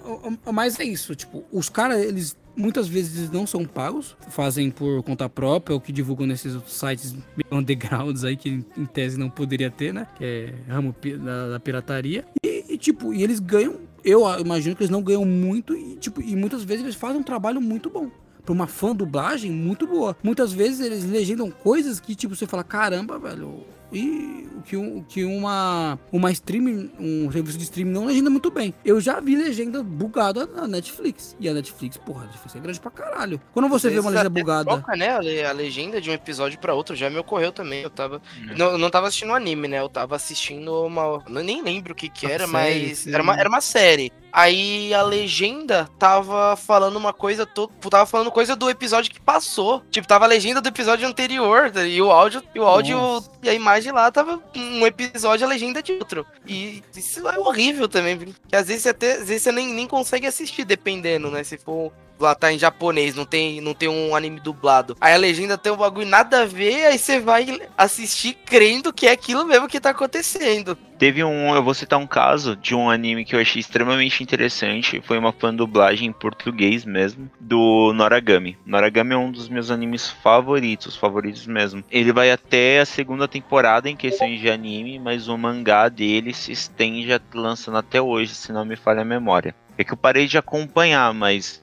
mas 0.53 0.79
é 0.81 0.85
isso, 0.85 1.15
tipo, 1.15 1.45
os 1.53 1.69
caras, 1.69 2.01
eles 2.03 2.37
muitas 2.57 2.89
vezes 2.89 3.31
não 3.31 3.47
são 3.47 3.65
pagos, 3.65 4.17
fazem 4.31 4.71
por 4.71 5.03
conta 5.03 5.29
própria, 5.29 5.75
ou 5.75 5.81
que 5.81 5.93
divulgam 5.93 6.27
nesses 6.27 6.55
outros 6.55 6.75
sites 6.75 7.15
undergrounds 7.51 8.25
aí, 8.25 8.37
que 8.37 8.65
em 8.77 8.87
tese 8.87 9.19
não 9.19 9.29
poderia 9.29 9.71
ter, 9.71 9.93
né? 9.93 10.07
Que 10.17 10.25
é 10.25 10.73
ramo 10.73 10.95
da, 11.23 11.51
da 11.51 11.61
pirataria. 11.61 12.25
E, 12.43 12.65
e, 12.69 12.79
tipo, 12.79 13.13
e 13.13 13.23
eles 13.23 13.39
ganham, 13.39 13.77
eu 14.05 14.23
imagino 14.41 14.75
que 14.75 14.83
eles 14.83 14.91
não 14.91 15.03
ganham 15.03 15.25
muito, 15.25 15.77
e, 15.77 15.97
tipo, 15.97 16.23
e 16.23 16.35
muitas 16.35 16.65
vezes 16.65 16.85
eles 16.85 16.97
fazem 16.97 17.21
um 17.21 17.25
trabalho 17.25 17.61
muito 17.61 17.91
bom. 17.91 18.11
Pra 18.45 18.53
uma 18.53 18.69
fã 18.69 18.95
dublagem 18.95 19.51
muito 19.51 19.89
boa. 19.89 20.17
Muitas 20.23 20.53
vezes 20.53 20.79
eles 20.79 21.05
legendam 21.05 21.51
coisas 21.51 21.99
que, 21.99 22.15
tipo, 22.15 22.37
você 22.37 22.47
fala, 22.47 22.63
caramba, 22.63 23.19
velho. 23.19 23.65
E 23.93 24.49
o 24.57 24.63
que, 24.63 24.77
um, 24.77 25.03
que 25.03 25.25
uma, 25.25 25.99
uma 26.11 26.31
streaming, 26.33 26.91
um 26.99 27.31
serviço 27.31 27.57
de 27.59 27.65
streaming 27.65 27.91
não 27.93 28.07
legenda 28.07 28.29
muito 28.31 28.51
bem. 28.51 28.75
Eu 28.85 29.01
já 29.01 29.21
vi 29.21 29.37
legenda 29.37 29.83
bugada 29.83 30.47
na 30.47 30.67
Netflix. 30.67 31.37
E 31.39 31.49
a 31.49 31.55
Netflix, 31.55 31.97
porra, 31.97 32.25
a 32.25 32.27
Netflix 32.27 32.57
é 32.57 32.59
grande 32.61 32.81
pra 32.81 32.91
caralho. 32.91 33.41
Quando 33.53 33.69
você 33.69 33.89
vê 33.91 34.01
uma 34.01 34.11
legenda 34.11 34.29
bugada. 34.31 34.65
Troca, 34.71 34.97
né, 34.97 35.11
a 35.11 35.19
le- 35.21 35.45
a 35.45 35.53
legenda 35.53 36.01
de 36.01 36.11
um 36.11 36.13
episódio 36.13 36.59
pra 36.59 36.75
outro, 36.75 36.97
já 36.97 37.09
me 37.09 37.19
ocorreu 37.19 37.53
também. 37.53 37.83
Eu 37.83 37.91
tava. 37.91 38.21
É. 38.51 38.55
Não, 38.57 38.73
eu 38.73 38.79
não 38.79 38.91
tava 38.91 39.07
assistindo 39.07 39.31
um 39.31 39.35
anime, 39.35 39.69
né? 39.69 39.79
Eu 39.81 39.89
tava 39.89 40.17
assistindo 40.17 40.73
uma. 40.85 41.23
Eu 41.29 41.45
nem 41.45 41.63
lembro 41.63 41.93
o 41.93 41.97
que 41.97 42.09
que 42.09 42.27
era, 42.27 42.47
série, 42.47 42.53
mas. 42.89 43.07
Era 43.07 43.23
uma, 43.23 43.39
era 43.39 43.49
uma 43.49 43.61
série. 43.61 44.13
Aí 44.33 44.93
a 44.93 45.03
legenda 45.03 45.89
tava 45.99 46.57
falando 46.57 46.97
uma 46.97 47.13
coisa. 47.13 47.47
To... 47.47 47.69
Tava 47.91 48.07
falando 48.07 48.31
coisa 48.31 48.55
do 48.55 48.69
episódio 48.69 49.13
que 49.13 49.21
passou. 49.21 49.83
Tipo, 49.91 50.07
tava 50.07 50.25
a 50.25 50.29
legenda 50.29 50.61
do 50.61 50.69
episódio 50.69 51.07
anterior. 51.07 51.71
tá? 51.71 51.85
E 51.85 52.01
o 52.01 52.11
áudio. 52.11 52.43
E 52.55 52.61
o 52.61 52.65
áudio. 52.65 52.99
Nossa. 52.99 53.31
E 53.43 53.49
a 53.49 53.55
imagem 53.55 53.93
lá 53.93 54.11
tava 54.11 54.43
um 54.55 54.87
episódio, 54.87 55.47
a 55.47 55.49
legenda 55.49 55.83
de 55.83 55.93
outro. 55.93 56.27
E 56.47 56.83
isso 56.95 57.29
é 57.29 57.39
horrível 57.39 57.89
também, 57.89 58.17
viu? 58.17 58.35
Que 58.49 58.57
às 58.57 58.69
vezes 58.69 58.83
você 58.83 58.89
até. 58.91 59.13
Às 59.13 59.29
vezes 59.29 59.43
você 59.43 59.53
nem, 59.53 59.73
nem 59.73 59.87
consegue 59.87 60.27
assistir, 60.27 60.65
dependendo, 60.65 61.31
né? 61.31 61.43
Se 61.45 61.57
for 61.57 61.93
lá 62.19 62.35
tá 62.35 62.53
em 62.53 62.59
japonês, 62.59 63.15
não 63.15 63.25
tem, 63.25 63.61
não 63.61 63.75
tem 63.75 63.89
um 63.89 64.15
anime 64.15 64.41
dublado. 64.41 64.97
Aí 65.01 65.15
a 65.15 65.19
legenda 65.19 65.59
tem 65.59 65.73
um 65.73 65.77
bagulho 65.77 66.07
nada 66.07 66.43
a 66.43 66.47
ver, 66.47 66.87
aí 66.87 66.99
você 66.99 67.21
vai 67.21 67.61
assistir 67.77 68.35
crendo 68.45 68.93
que 68.93 69.07
é 69.07 69.13
aquilo 69.13 69.45
mesmo 69.45 69.69
que 69.69 69.81
tá 69.81 69.91
acontecendo. 69.91 70.77
Teve 70.99 71.23
um, 71.23 71.55
eu 71.55 71.63
vou 71.63 71.75
citar 71.75 71.99
um 71.99 72.07
caso 72.07 72.57
de 72.57 72.75
um 72.75 72.89
anime 72.89 73.25
que 73.25 73.35
eu 73.35 73.41
achei 73.41 73.61
extremamente 73.61 74.23
interessante. 74.23 75.01
Foi 75.03 75.19
uma 75.19 75.33
fã 75.33 75.55
dublagem 75.55 76.09
em 76.09 76.13
português 76.13 76.85
mesmo, 76.85 77.31
do 77.39 77.93
Noragami. 77.93 78.57
Noragami 78.65 79.13
é 79.13 79.17
um 79.17 79.31
dos 79.31 79.49
meus 79.49 79.71
animes 79.71 80.09
favoritos, 80.09 80.97
favoritos 80.97 81.47
mesmo. 81.47 81.85
Ele 81.91 82.13
vai 82.13 82.31
até 82.31 82.81
a 82.81 82.87
segunda 82.87 83.29
temporada 83.29 83.91
em 83.91 83.97
questões 83.97 84.41
de 84.41 84.51
anime, 84.51 84.99
mas 84.99 85.29
o 85.29 85.37
mangá 85.37 85.89
dele 85.89 86.33
se 86.33 86.53
estende 86.53 87.09
lançando 87.35 87.77
até 87.77 88.01
hoje, 88.01 88.35
se 88.35 88.53
não 88.53 88.65
me 88.65 88.77
falha 88.77 89.03
a 89.03 89.05
memória. 89.05 89.55
É 89.77 89.85
que 89.85 89.93
eu 89.93 89.97
parei 89.97 90.27
de 90.27 90.39
acompanhar, 90.39 91.13
mas 91.13 91.63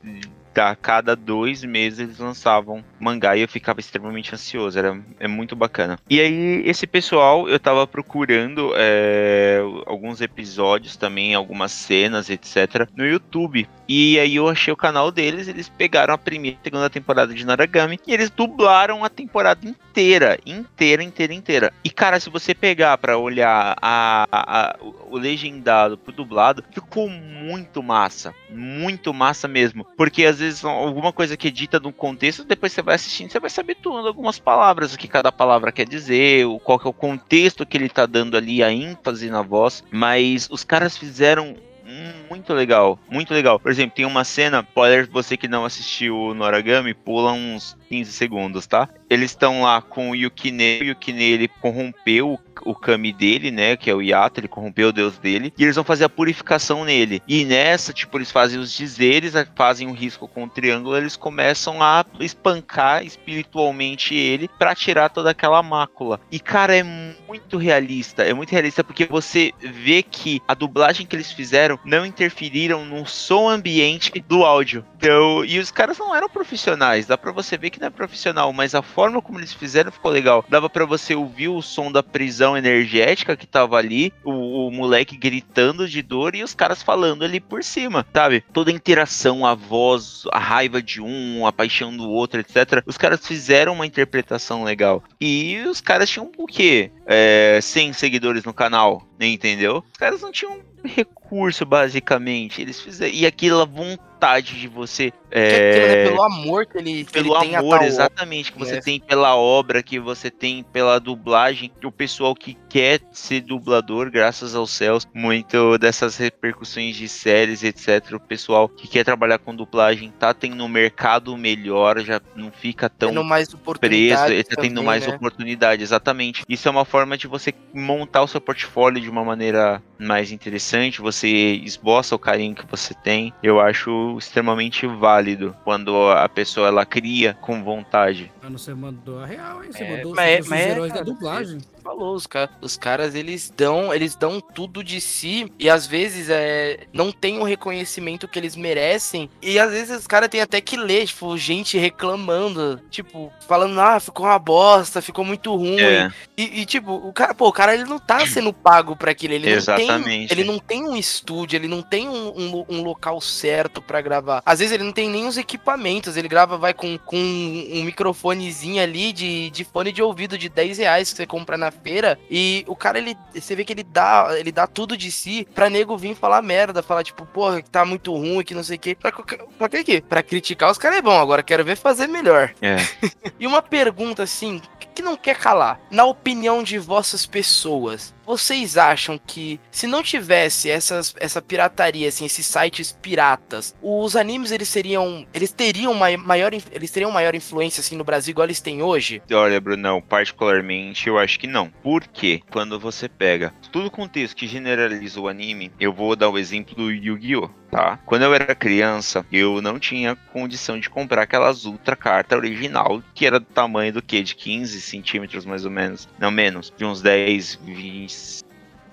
a 0.59 0.75
cada 0.75 1.15
dois 1.15 1.63
meses 1.63 1.99
eles 1.99 2.17
lançavam 2.19 2.83
mangá 2.99 3.35
e 3.35 3.41
eu 3.41 3.47
ficava 3.47 3.79
extremamente 3.79 4.33
ansioso, 4.33 4.77
era 4.77 4.99
é 5.19 5.27
muito 5.27 5.55
bacana. 5.55 5.97
E 6.09 6.19
aí, 6.19 6.61
esse 6.65 6.85
pessoal, 6.87 7.47
eu 7.49 7.59
tava 7.59 7.85
procurando 7.87 8.71
é, 8.75 9.59
alguns 9.85 10.21
episódios 10.21 10.95
também, 10.95 11.33
algumas 11.33 11.71
cenas, 11.71 12.29
etc, 12.29 12.87
no 12.95 13.05
YouTube. 13.05 13.67
E 13.87 14.17
aí 14.19 14.35
eu 14.35 14.47
achei 14.47 14.71
o 14.73 14.77
canal 14.77 15.11
deles, 15.11 15.47
eles 15.47 15.67
pegaram 15.69 16.13
a 16.13 16.17
primeira 16.17 16.57
e 16.61 16.63
segunda 16.63 16.89
temporada 16.89 17.33
de 17.33 17.45
Naragami 17.45 17.99
e 18.07 18.13
eles 18.13 18.29
dublaram 18.29 19.03
a 19.03 19.09
temporada 19.09 19.67
inteira, 19.67 20.37
inteira, 20.45 21.03
inteira, 21.03 21.33
inteira. 21.33 21.73
E 21.83 21.89
cara, 21.89 22.19
se 22.19 22.29
você 22.29 22.53
pegar 22.55 22.97
pra 22.97 23.17
olhar 23.17 23.75
a, 23.81 24.25
a- 24.31 24.61
a- 24.71 24.75
o 25.09 25.17
legendado 25.17 25.97
pro 25.97 26.11
dublado, 26.13 26.63
ficou 26.71 27.09
muito 27.09 27.83
massa, 27.83 28.33
muito 28.49 29.13
massa 29.13 29.47
mesmo. 29.47 29.85
Porque 29.97 30.25
às 30.25 30.39
vezes 30.39 30.42
alguma 30.63 31.11
coisa 31.13 31.37
que 31.37 31.47
é 31.47 31.51
dita 31.51 31.79
no 31.79 31.91
contexto, 31.93 32.43
depois 32.43 32.71
você 32.71 32.81
vai 32.81 32.95
assistindo, 32.95 33.31
você 33.31 33.39
vai 33.39 33.49
saber 33.49 33.75
tudo, 33.75 34.07
algumas 34.07 34.39
palavras, 34.39 34.93
o 34.93 34.97
que 34.97 35.07
cada 35.07 35.31
palavra 35.31 35.71
quer 35.71 35.87
dizer, 35.87 36.45
o- 36.45 36.59
qual 36.59 36.79
que 36.79 36.87
é 36.87 36.89
o 36.89 36.93
contexto 36.93 37.65
que 37.65 37.77
ele 37.77 37.89
tá 37.89 38.05
dando 38.05 38.35
ali, 38.37 38.63
a 38.63 38.71
ênfase 38.71 39.29
na 39.29 39.41
voz. 39.41 39.83
Mas 39.91 40.47
os 40.51 40.63
caras 40.63 40.97
fizeram 40.97 41.55
Hum, 41.85 42.22
muito 42.29 42.53
legal, 42.53 42.99
muito 43.09 43.33
legal. 43.33 43.59
Por 43.59 43.71
exemplo, 43.71 43.95
tem 43.95 44.05
uma 44.05 44.23
cena, 44.23 44.65
spoiler, 44.67 45.09
você 45.09 45.37
que 45.37 45.47
não 45.47 45.65
assistiu 45.65 46.17
o 46.17 46.33
Noragami, 46.33 46.93
pula 46.93 47.31
uns 47.31 47.77
15 47.89 48.11
segundos, 48.11 48.65
tá? 48.65 48.89
Eles 49.09 49.31
estão 49.31 49.61
lá 49.61 49.81
com 49.81 50.09
o 50.09 50.15
Yukine, 50.15 50.79
o 50.81 50.85
Yukine 50.85 51.23
ele 51.23 51.47
corrompeu 51.47 52.39
o, 52.65 52.75
Kami 52.75 53.13
dele, 53.13 53.51
né, 53.51 53.75
que 53.75 53.89
é 53.89 53.93
o 53.93 54.01
Yato, 54.01 54.39
ele 54.39 54.47
corrompeu 54.47 54.89
o 54.89 54.93
deus 54.93 55.17
dele, 55.17 55.53
e 55.57 55.63
eles 55.63 55.75
vão 55.75 55.83
fazer 55.83 56.05
a 56.05 56.09
purificação 56.09 56.83
nele. 56.85 57.21
E 57.27 57.45
nessa, 57.45 57.93
tipo, 57.93 58.17
eles 58.17 58.31
fazem 58.31 58.59
os 58.59 58.75
dizeres, 58.75 59.35
a- 59.35 59.45
fazem 59.55 59.87
um 59.87 59.93
risco 59.93 60.27
com 60.27 60.43
o 60.45 60.49
triângulo, 60.49 60.97
eles 60.97 61.15
começam 61.15 61.81
a 61.83 62.05
espancar 62.19 63.03
espiritualmente 63.05 64.15
ele 64.15 64.49
pra 64.57 64.73
tirar 64.75 65.09
toda 65.09 65.29
aquela 65.29 65.61
mácula. 65.61 66.19
E 66.31 66.39
cara, 66.39 66.75
é 66.75 66.83
muito 67.27 67.57
realista, 67.57 68.23
é 68.23 68.33
muito 68.33 68.51
realista 68.51 68.83
porque 68.83 69.05
você 69.05 69.51
vê 69.59 70.01
que 70.03 70.41
a 70.47 70.53
dublagem 70.53 71.05
que 71.05 71.15
eles 71.15 71.31
fizeram 71.31 71.79
não 71.85 72.05
interferiram 72.23 72.85
no 72.85 73.05
som 73.05 73.49
ambiente 73.49 74.23
do 74.27 74.43
áudio. 74.43 74.85
Então, 74.95 75.43
e 75.43 75.59
os 75.59 75.69
caras 75.69 75.97
não 75.97 76.15
eram 76.15 76.29
profissionais, 76.29 77.05
dá 77.05 77.17
pra 77.17 77.31
você 77.31 77.57
ver 77.57 77.69
que 77.69 77.79
não 77.79 77.87
é 77.87 77.89
profissional, 77.89 78.53
mas 78.53 78.73
a 78.73 78.81
forma 78.81 79.21
como 79.21 79.39
eles 79.39 79.53
fizeram 79.53 79.91
ficou 79.91 80.09
legal. 80.09 80.45
Dava 80.47 80.69
pra 80.69 80.85
você 80.85 81.13
ouvir 81.13 81.49
o 81.49 81.61
som 81.61 81.91
da 81.91 82.01
prisão 82.01 82.57
energética 82.57 83.35
que 83.35 83.45
tava 83.45 83.77
ali, 83.77 84.13
o, 84.23 84.67
o 84.67 84.71
moleque 84.71 85.17
gritando 85.17 85.87
de 85.87 86.01
dor 86.01 86.35
e 86.35 86.43
os 86.43 86.53
caras 86.53 86.81
falando 86.81 87.23
ali 87.23 87.39
por 87.39 87.63
cima, 87.63 88.05
sabe? 88.13 88.43
Toda 88.53 88.71
a 88.71 88.73
interação, 88.73 89.45
a 89.45 89.53
voz, 89.53 90.23
a 90.31 90.39
raiva 90.39 90.81
de 90.81 91.01
um, 91.01 91.45
a 91.45 91.51
paixão 91.51 91.95
do 91.95 92.09
outro, 92.09 92.39
etc. 92.39 92.81
Os 92.85 92.97
caras 92.97 93.25
fizeram 93.27 93.73
uma 93.73 93.85
interpretação 93.85 94.63
legal. 94.63 95.03
E 95.19 95.57
os 95.67 95.81
caras 95.81 96.09
tinham 96.09 96.31
o 96.37 96.47
quê? 96.47 96.91
É, 97.05 97.59
100 97.61 97.93
seguidores 97.93 98.45
no 98.45 98.53
canal, 98.53 99.05
entendeu? 99.19 99.83
Os 99.91 99.97
caras 99.97 100.21
não 100.21 100.31
tinham 100.31 100.59
recurso, 100.83 101.65
basicamente. 101.65 102.61
Eles 102.61 102.79
fizeram. 102.81 103.13
E 103.13 103.25
aquela 103.25 103.65
vontade 103.65 104.12
de 104.41 104.67
você. 104.67 105.11
É 105.29 105.39
né, 105.41 106.03
É, 106.03 106.09
pelo 106.09 106.23
amor 106.23 106.65
que 106.65 106.77
ele, 106.77 107.03
que 107.05 107.11
pelo 107.11 107.35
ele 107.35 107.39
tem 107.47 107.55
a 107.55 107.59
amor, 107.59 107.81
exatamente, 107.81 108.51
que 108.51 108.59
você 108.59 108.75
né? 108.75 108.81
tem 108.81 108.99
pela 108.99 109.35
obra, 109.35 109.81
que 109.81 109.99
você 109.99 110.29
tem 110.29 110.63
pela 110.63 110.99
dublagem, 110.99 111.71
o 111.83 111.91
pessoal 111.91 112.35
que 112.35 112.57
quer 112.69 113.01
ser 113.11 113.41
dublador, 113.41 114.11
graças 114.11 114.55
aos 114.55 114.71
céus, 114.71 115.07
muito 115.13 115.77
dessas 115.77 116.17
repercussões 116.17 116.95
de 116.95 117.09
séries, 117.09 117.63
etc. 117.63 118.13
O 118.13 118.19
pessoal 118.19 118.69
que 118.69 118.87
quer 118.87 119.03
trabalhar 119.03 119.39
com 119.39 119.55
dublagem 119.55 120.13
tá 120.19 120.33
tendo 120.33 120.63
um 120.63 120.67
mercado 120.67 121.35
melhor, 121.35 121.99
já 122.01 122.21
não 122.35 122.51
fica 122.51 122.89
tão 122.89 123.09
tendo 123.09 123.23
mais 123.23 123.47
preso, 123.47 123.61
oportunidades 123.61 124.31
ele 124.31 124.43
tá 124.43 124.61
tendo 124.61 124.75
também, 124.75 124.85
mais 124.85 125.07
né? 125.07 125.15
oportunidade, 125.15 125.83
exatamente. 125.83 126.43
Isso 126.47 126.67
é 126.67 126.71
uma 126.71 126.85
forma 126.85 127.17
de 127.17 127.27
você 127.27 127.53
montar 127.73 128.21
o 128.21 128.27
seu 128.27 128.39
portfólio 128.39 129.01
de 129.01 129.09
uma 129.09 129.23
maneira 129.23 129.81
mais 129.99 130.31
interessante, 130.31 131.01
você 131.01 131.27
esboça 131.27 132.15
o 132.15 132.19
carinho 132.19 132.55
que 132.55 132.65
você 132.69 132.93
tem. 132.93 133.33
Eu 133.41 133.59
acho 133.59 134.12
extremamente 134.17 134.85
válido 134.87 135.55
quando 135.63 135.95
a 136.11 136.27
pessoa 136.29 136.67
ela 136.67 136.85
cria 136.85 137.33
com 137.41 137.63
vontade. 137.63 138.31
Mano, 138.41 138.57
você 138.57 138.73
mandou 138.73 139.19
a 139.19 139.25
real, 139.25 139.63
hein? 139.63 139.71
Você 139.71 139.83
É, 139.83 139.97
mandou 139.97 140.15
mas 140.15 140.27
é- 140.29 140.39
os 140.41 140.47
mas 140.49 140.59
é, 140.61 140.69
heróis 140.71 140.91
da 140.93 140.99
cara, 140.99 141.05
dublagem. 141.11 141.57
Falou, 141.83 142.15
os, 142.15 142.25
ca 142.25 142.49
os 142.61 142.77
caras 142.77 143.13
eles 143.13 143.51
dão, 143.55 143.93
eles 143.93 144.15
dão 144.15 144.39
tudo 144.39 144.83
de 144.83 145.01
si 145.01 145.51
e 145.59 145.69
às 145.69 145.85
vezes 145.85 146.29
é, 146.29 146.87
não 146.93 147.11
tem 147.11 147.39
o 147.39 147.43
reconhecimento 147.43 148.27
que 148.27 148.39
eles 148.39 148.55
merecem. 148.55 149.29
E 149.41 149.59
às 149.59 149.71
vezes 149.71 149.99
os 149.99 150.07
caras 150.07 150.29
têm 150.29 150.41
até 150.41 150.61
que 150.61 150.77
ler, 150.77 151.05
tipo, 151.05 151.37
gente 151.37 151.77
reclamando, 151.77 152.79
tipo, 152.89 153.31
falando, 153.47 153.79
ah, 153.79 153.99
ficou 153.99 154.25
uma 154.25 154.39
bosta, 154.39 155.01
ficou 155.01 155.25
muito 155.25 155.55
ruim. 155.55 155.79
É. 155.79 156.11
E, 156.37 156.61
e, 156.61 156.65
tipo, 156.65 156.93
o 156.93 157.11
cara, 157.11 157.33
pô, 157.33 157.47
o 157.49 157.53
cara 157.53 157.73
ele 157.73 157.85
não 157.85 157.99
tá 157.99 158.25
sendo 158.25 158.53
pago 158.53 158.95
para 158.95 159.11
aquilo, 159.11 159.33
ele 159.33 159.49
Exatamente. 159.49 159.91
não 159.91 160.03
tem, 160.03 160.27
ele 160.29 160.43
não 160.43 160.59
tem 160.59 160.83
um 160.83 160.95
estúdio, 160.95 161.57
ele 161.57 161.67
não 161.67 161.81
tem 161.81 162.07
um, 162.07 162.29
um, 162.29 162.65
um 162.69 162.83
local 162.83 163.19
certo 163.19 163.81
para 163.81 164.01
gravar. 164.01 164.41
Às 164.45 164.59
vezes 164.59 164.73
ele 164.73 164.83
não 164.83 164.91
tem 164.91 165.09
nem 165.09 165.27
os 165.27 165.37
equipamentos, 165.37 166.15
ele 166.15 166.27
grava, 166.27 166.57
vai 166.57 166.73
com, 166.73 166.97
com 166.97 167.17
um 167.17 167.83
microfonezinho 167.83 168.81
ali 168.81 169.11
de, 169.11 169.49
de 169.49 169.63
fone 169.63 169.91
de 169.91 170.01
ouvido 170.01 170.37
de 170.37 170.49
10 170.49 170.77
reais 170.77 171.11
que 171.11 171.17
você 171.17 171.25
compra 171.25 171.57
na 171.57 171.72
feira 171.73 172.19
e 172.29 172.63
o 172.67 172.75
cara, 172.75 172.97
ele, 172.97 173.15
você 173.33 173.55
vê 173.55 173.65
que 173.65 173.73
ele 173.73 173.83
dá, 173.83 174.29
ele 174.37 174.51
dá 174.51 174.67
tudo 174.67 174.95
de 174.95 175.11
si 175.11 175.47
pra 175.53 175.69
nego 175.69 175.97
vir 175.97 176.15
falar 176.15 176.41
merda, 176.41 176.83
falar 176.83 177.03
tipo, 177.03 177.25
porra, 177.25 177.61
que 177.61 177.69
tá 177.69 177.83
muito 177.83 178.13
ruim, 178.13 178.43
que 178.43 178.53
não 178.53 178.63
sei 178.63 178.77
o 178.77 178.79
quê. 178.79 178.95
Pra, 178.95 179.11
pra 179.11 179.69
quê? 179.69 180.03
Pra 180.07 180.23
criticar 180.23 180.71
os 180.71 180.77
caras 180.77 180.99
é 180.99 181.01
bom, 181.01 181.19
agora 181.19 181.43
quero 181.43 181.65
ver 181.65 181.75
fazer 181.75 182.07
melhor. 182.07 182.53
É. 182.61 182.77
e 183.39 183.47
uma 183.47 183.61
pergunta 183.61 184.23
assim, 184.23 184.61
que 184.93 185.01
não 185.01 185.17
quer 185.17 185.37
calar. 185.37 185.79
Na 185.89 186.05
opinião 186.05 186.63
de 186.63 186.77
vossas 186.77 187.25
pessoas, 187.25 188.13
vocês 188.25 188.77
acham 188.77 189.17
que 189.17 189.59
se 189.71 189.87
não 189.87 190.01
tivesse 190.01 190.69
essas, 190.69 191.13
essa 191.19 191.41
pirataria, 191.41 192.07
assim, 192.07 192.25
esses 192.25 192.45
sites 192.45 192.91
piratas, 193.01 193.75
os 193.81 194.15
animes 194.15 194.51
eles 194.51 194.69
seriam, 194.69 195.25
eles 195.33 195.51
teriam 195.51 195.93
maior, 195.93 196.53
eles 196.53 196.91
teriam 196.91 197.11
maior 197.11 197.35
influência 197.35 197.81
assim 197.81 197.95
no 197.95 198.03
Brasil 198.03 198.31
igual 198.31 198.45
eles 198.45 198.61
têm 198.61 198.81
hoje? 198.81 199.21
Olha, 199.31 199.59
Brunão, 199.59 200.01
particularmente 200.01 201.07
eu 201.07 201.17
acho 201.17 201.39
que 201.39 201.47
não. 201.47 201.69
Por 201.69 202.07
quê? 202.07 202.41
Quando 202.51 202.79
você 202.79 203.07
pega 203.09 203.53
todo 203.71 203.87
o 203.87 203.91
contexto 203.91 204.35
que 204.35 204.47
generaliza 204.47 205.19
o 205.19 205.27
anime, 205.27 205.71
eu 205.79 205.91
vou 205.91 206.15
dar 206.15 206.29
o 206.29 206.37
exemplo 206.37 206.75
do 206.75 206.91
Yu-Gi-Oh, 206.91 207.49
tá? 207.69 207.99
Quando 208.05 208.23
eu 208.23 208.33
era 208.33 208.55
criança, 208.55 209.25
eu 209.31 209.61
não 209.61 209.79
tinha 209.79 210.15
condição 210.15 210.79
de 210.79 210.89
comprar 210.89 211.23
aquelas 211.23 211.65
ultra 211.65 211.95
carta 211.95 212.35
original, 212.35 213.01
que 213.13 213.25
era 213.25 213.39
do 213.39 213.45
tamanho 213.45 213.93
do 213.93 214.01
que? 214.01 214.21
De 214.21 214.35
15 214.35 214.79
centímetros 214.81 215.45
mais 215.45 215.65
ou 215.65 215.71
menos, 215.71 216.07
não 216.19 216.31
menos, 216.31 216.71
de 216.77 216.85
uns 216.85 217.01
10, 217.01 217.59
20 217.63 218.12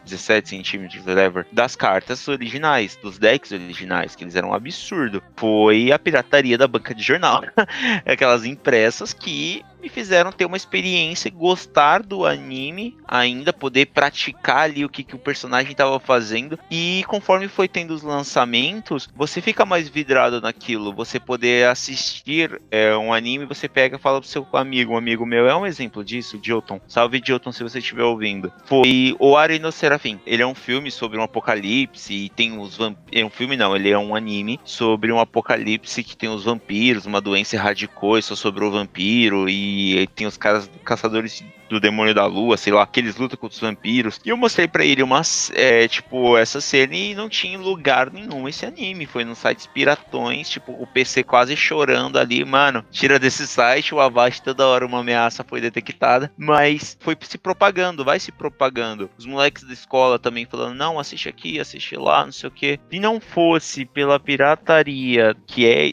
17 0.05 0.49
centímetros, 0.49 1.07
whatever, 1.07 1.47
das 1.53 1.77
cartas 1.77 2.27
originais, 2.27 2.97
dos 3.03 3.19
decks 3.19 3.53
originais, 3.53 4.17
que 4.17 4.25
eles 4.25 4.35
eram 4.35 4.51
um 4.51 4.55
absurdo. 4.55 5.23
Foi 5.37 5.93
a 5.93 5.99
pirataria 5.99 6.59
da 6.59 6.67
banca 6.67 6.95
de 6.95 7.03
jornal. 7.03 7.43
Aquelas 8.05 8.45
impressas 8.45 9.13
que 9.13 9.63
me 9.81 9.89
fizeram 9.89 10.31
ter 10.31 10.45
uma 10.45 10.57
experiência 10.57 11.31
gostar 11.31 12.03
do 12.03 12.27
anime, 12.27 12.97
ainda 13.07 13.53
poder 13.53 13.87
praticar 13.87 14.65
ali 14.65 14.85
o 14.85 14.89
que, 14.89 15.03
que 15.03 15.15
o 15.15 15.19
personagem 15.19 15.73
estava 15.73 15.99
fazendo. 15.99 16.59
E 16.71 17.05
conforme 17.07 17.49
foi 17.49 17.69
tendo 17.69 17.93
os 17.93 18.03
lançamentos, 18.03 19.09
você 19.15 19.41
fica 19.41 19.65
mais 19.65 19.89
vidrado 19.89 20.41
naquilo. 20.41 20.93
Você 20.93 21.19
poder 21.19 21.69
assistir 21.69 22.61
é, 22.71 22.97
um 22.97 23.13
anime, 23.13 23.47
você 23.47 23.69
pega 23.69 23.97
e 23.97 23.99
fala 23.99 24.21
pro 24.21 24.29
seu 24.29 24.47
amigo, 24.53 24.93
um 24.93 24.97
amigo 24.97 25.25
meu 25.25 25.49
é 25.49 25.57
um 25.57 25.67
exemplo 25.67 26.05
disso, 26.05 26.39
Jotun. 26.43 26.81
Salve 26.87 27.23
Jotun 27.25 27.53
se 27.53 27.63
você 27.63 27.79
estiver 27.79 28.05
ouvindo. 28.05 28.53
Foi 28.67 29.17
o 29.19 29.37
Arino 29.37 29.73
Serafim. 29.73 30.21
Ele 30.27 30.43
é 30.43 30.47
um 30.47 30.55
filme 30.55 30.91
sobre 30.91 31.19
um 31.19 31.23
apocalipse 31.23 32.13
e 32.13 32.29
tem 32.29 32.59
os 32.59 32.77
vampiros. 32.77 33.01
É 33.13 33.25
um 33.25 33.31
filme 33.31 33.57
não, 33.57 33.75
ele 33.75 33.91
é 33.91 33.99
um 33.99 34.15
anime 34.15 34.61
sobre 34.65 35.13
um 35.13 35.19
apocalipse 35.19 36.05
que 36.05 36.17
tem 36.17 36.29
os 36.29 36.45
vampiros, 36.45 37.07
uma 37.07 37.21
doença 37.21 37.57
erradicou 37.57 38.19
e 38.19 38.23
só 38.23 38.35
sobrou 38.35 38.71
vampiro 38.71 39.49
e 39.49 39.70
e 39.71 40.07
tem 40.09 40.27
os 40.27 40.37
caras 40.37 40.71
caçadores 40.85 41.43
do 41.71 41.81
demônio 41.81 42.15
da 42.15 42.27
lua, 42.27 42.57
sei 42.57 42.73
lá, 42.73 42.87
que 42.87 43.01
eles 43.01 43.17
lutam 43.17 43.39
contra 43.39 43.55
os 43.55 43.61
vampiros. 43.61 44.21
E 44.25 44.29
eu 44.29 44.37
mostrei 44.37 44.67
para 44.67 44.85
ele 44.85 45.03
uma, 45.03 45.23
é, 45.55 45.87
tipo, 45.87 46.37
essa 46.37 46.61
cena 46.61 46.95
e 46.95 47.15
não 47.15 47.29
tinha 47.29 47.59
lugar 47.59 48.11
nenhum 48.11 48.49
esse 48.49 48.67
anime. 48.67 49.07
Foi 49.07 49.25
nos 49.25 49.39
sites 49.39 49.67
piratões, 49.67 50.49
tipo, 50.49 50.73
o 50.73 50.87
PC 50.87 51.23
quase 51.23 51.57
chorando 51.57 52.19
ali, 52.19 52.45
mano. 52.45 52.85
Tira 52.91 53.19
desse 53.19 53.47
site, 53.47 53.95
o 53.95 54.01
Avast 54.01 54.43
toda 54.43 54.67
hora 54.67 54.85
uma 54.85 55.01
ameaça 55.01 55.45
foi 55.45 55.61
detectada, 55.61 56.33
mas 56.37 56.97
foi 57.01 57.17
se 57.21 57.39
propagando, 57.39 58.05
vai 58.05 58.19
se 58.19 58.33
propagando. 58.33 59.09
Os 59.17 59.27
moleques 59.27 59.63
da 59.63 59.73
escola 59.73 60.19
também 60.19 60.47
falando, 60.47 60.75
não, 60.75 60.99
assiste 60.99 61.29
aqui, 61.29 61.61
assiste 61.61 61.97
lá, 61.97 62.25
não 62.25 62.33
sei 62.33 62.49
o 62.49 62.53
que. 62.53 62.81
Se 62.91 62.99
não 62.99 63.21
fosse 63.21 63.85
pela 63.85 64.19
pirataria 64.19 65.37
que 65.47 65.67
é 65.67 65.93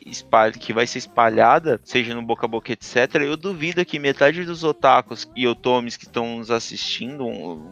que 0.60 0.74
vai 0.74 0.88
ser 0.88 1.00
espalhada, 1.00 1.80
seja 1.84 2.16
no 2.16 2.22
boca 2.22 2.46
a 2.46 2.50
boca, 2.50 2.72
etc., 2.72 3.16
eu 3.22 3.38
duvido 3.38 3.86
que 3.86 4.00
metade 4.00 4.44
dos 4.44 4.64
otakus 4.64 5.30
e 5.36 5.44
eu 5.44 5.54
otakutomes 5.68 5.98
que 5.98 6.06
estão 6.06 6.38
nos 6.38 6.50
assistindo, 6.50 7.26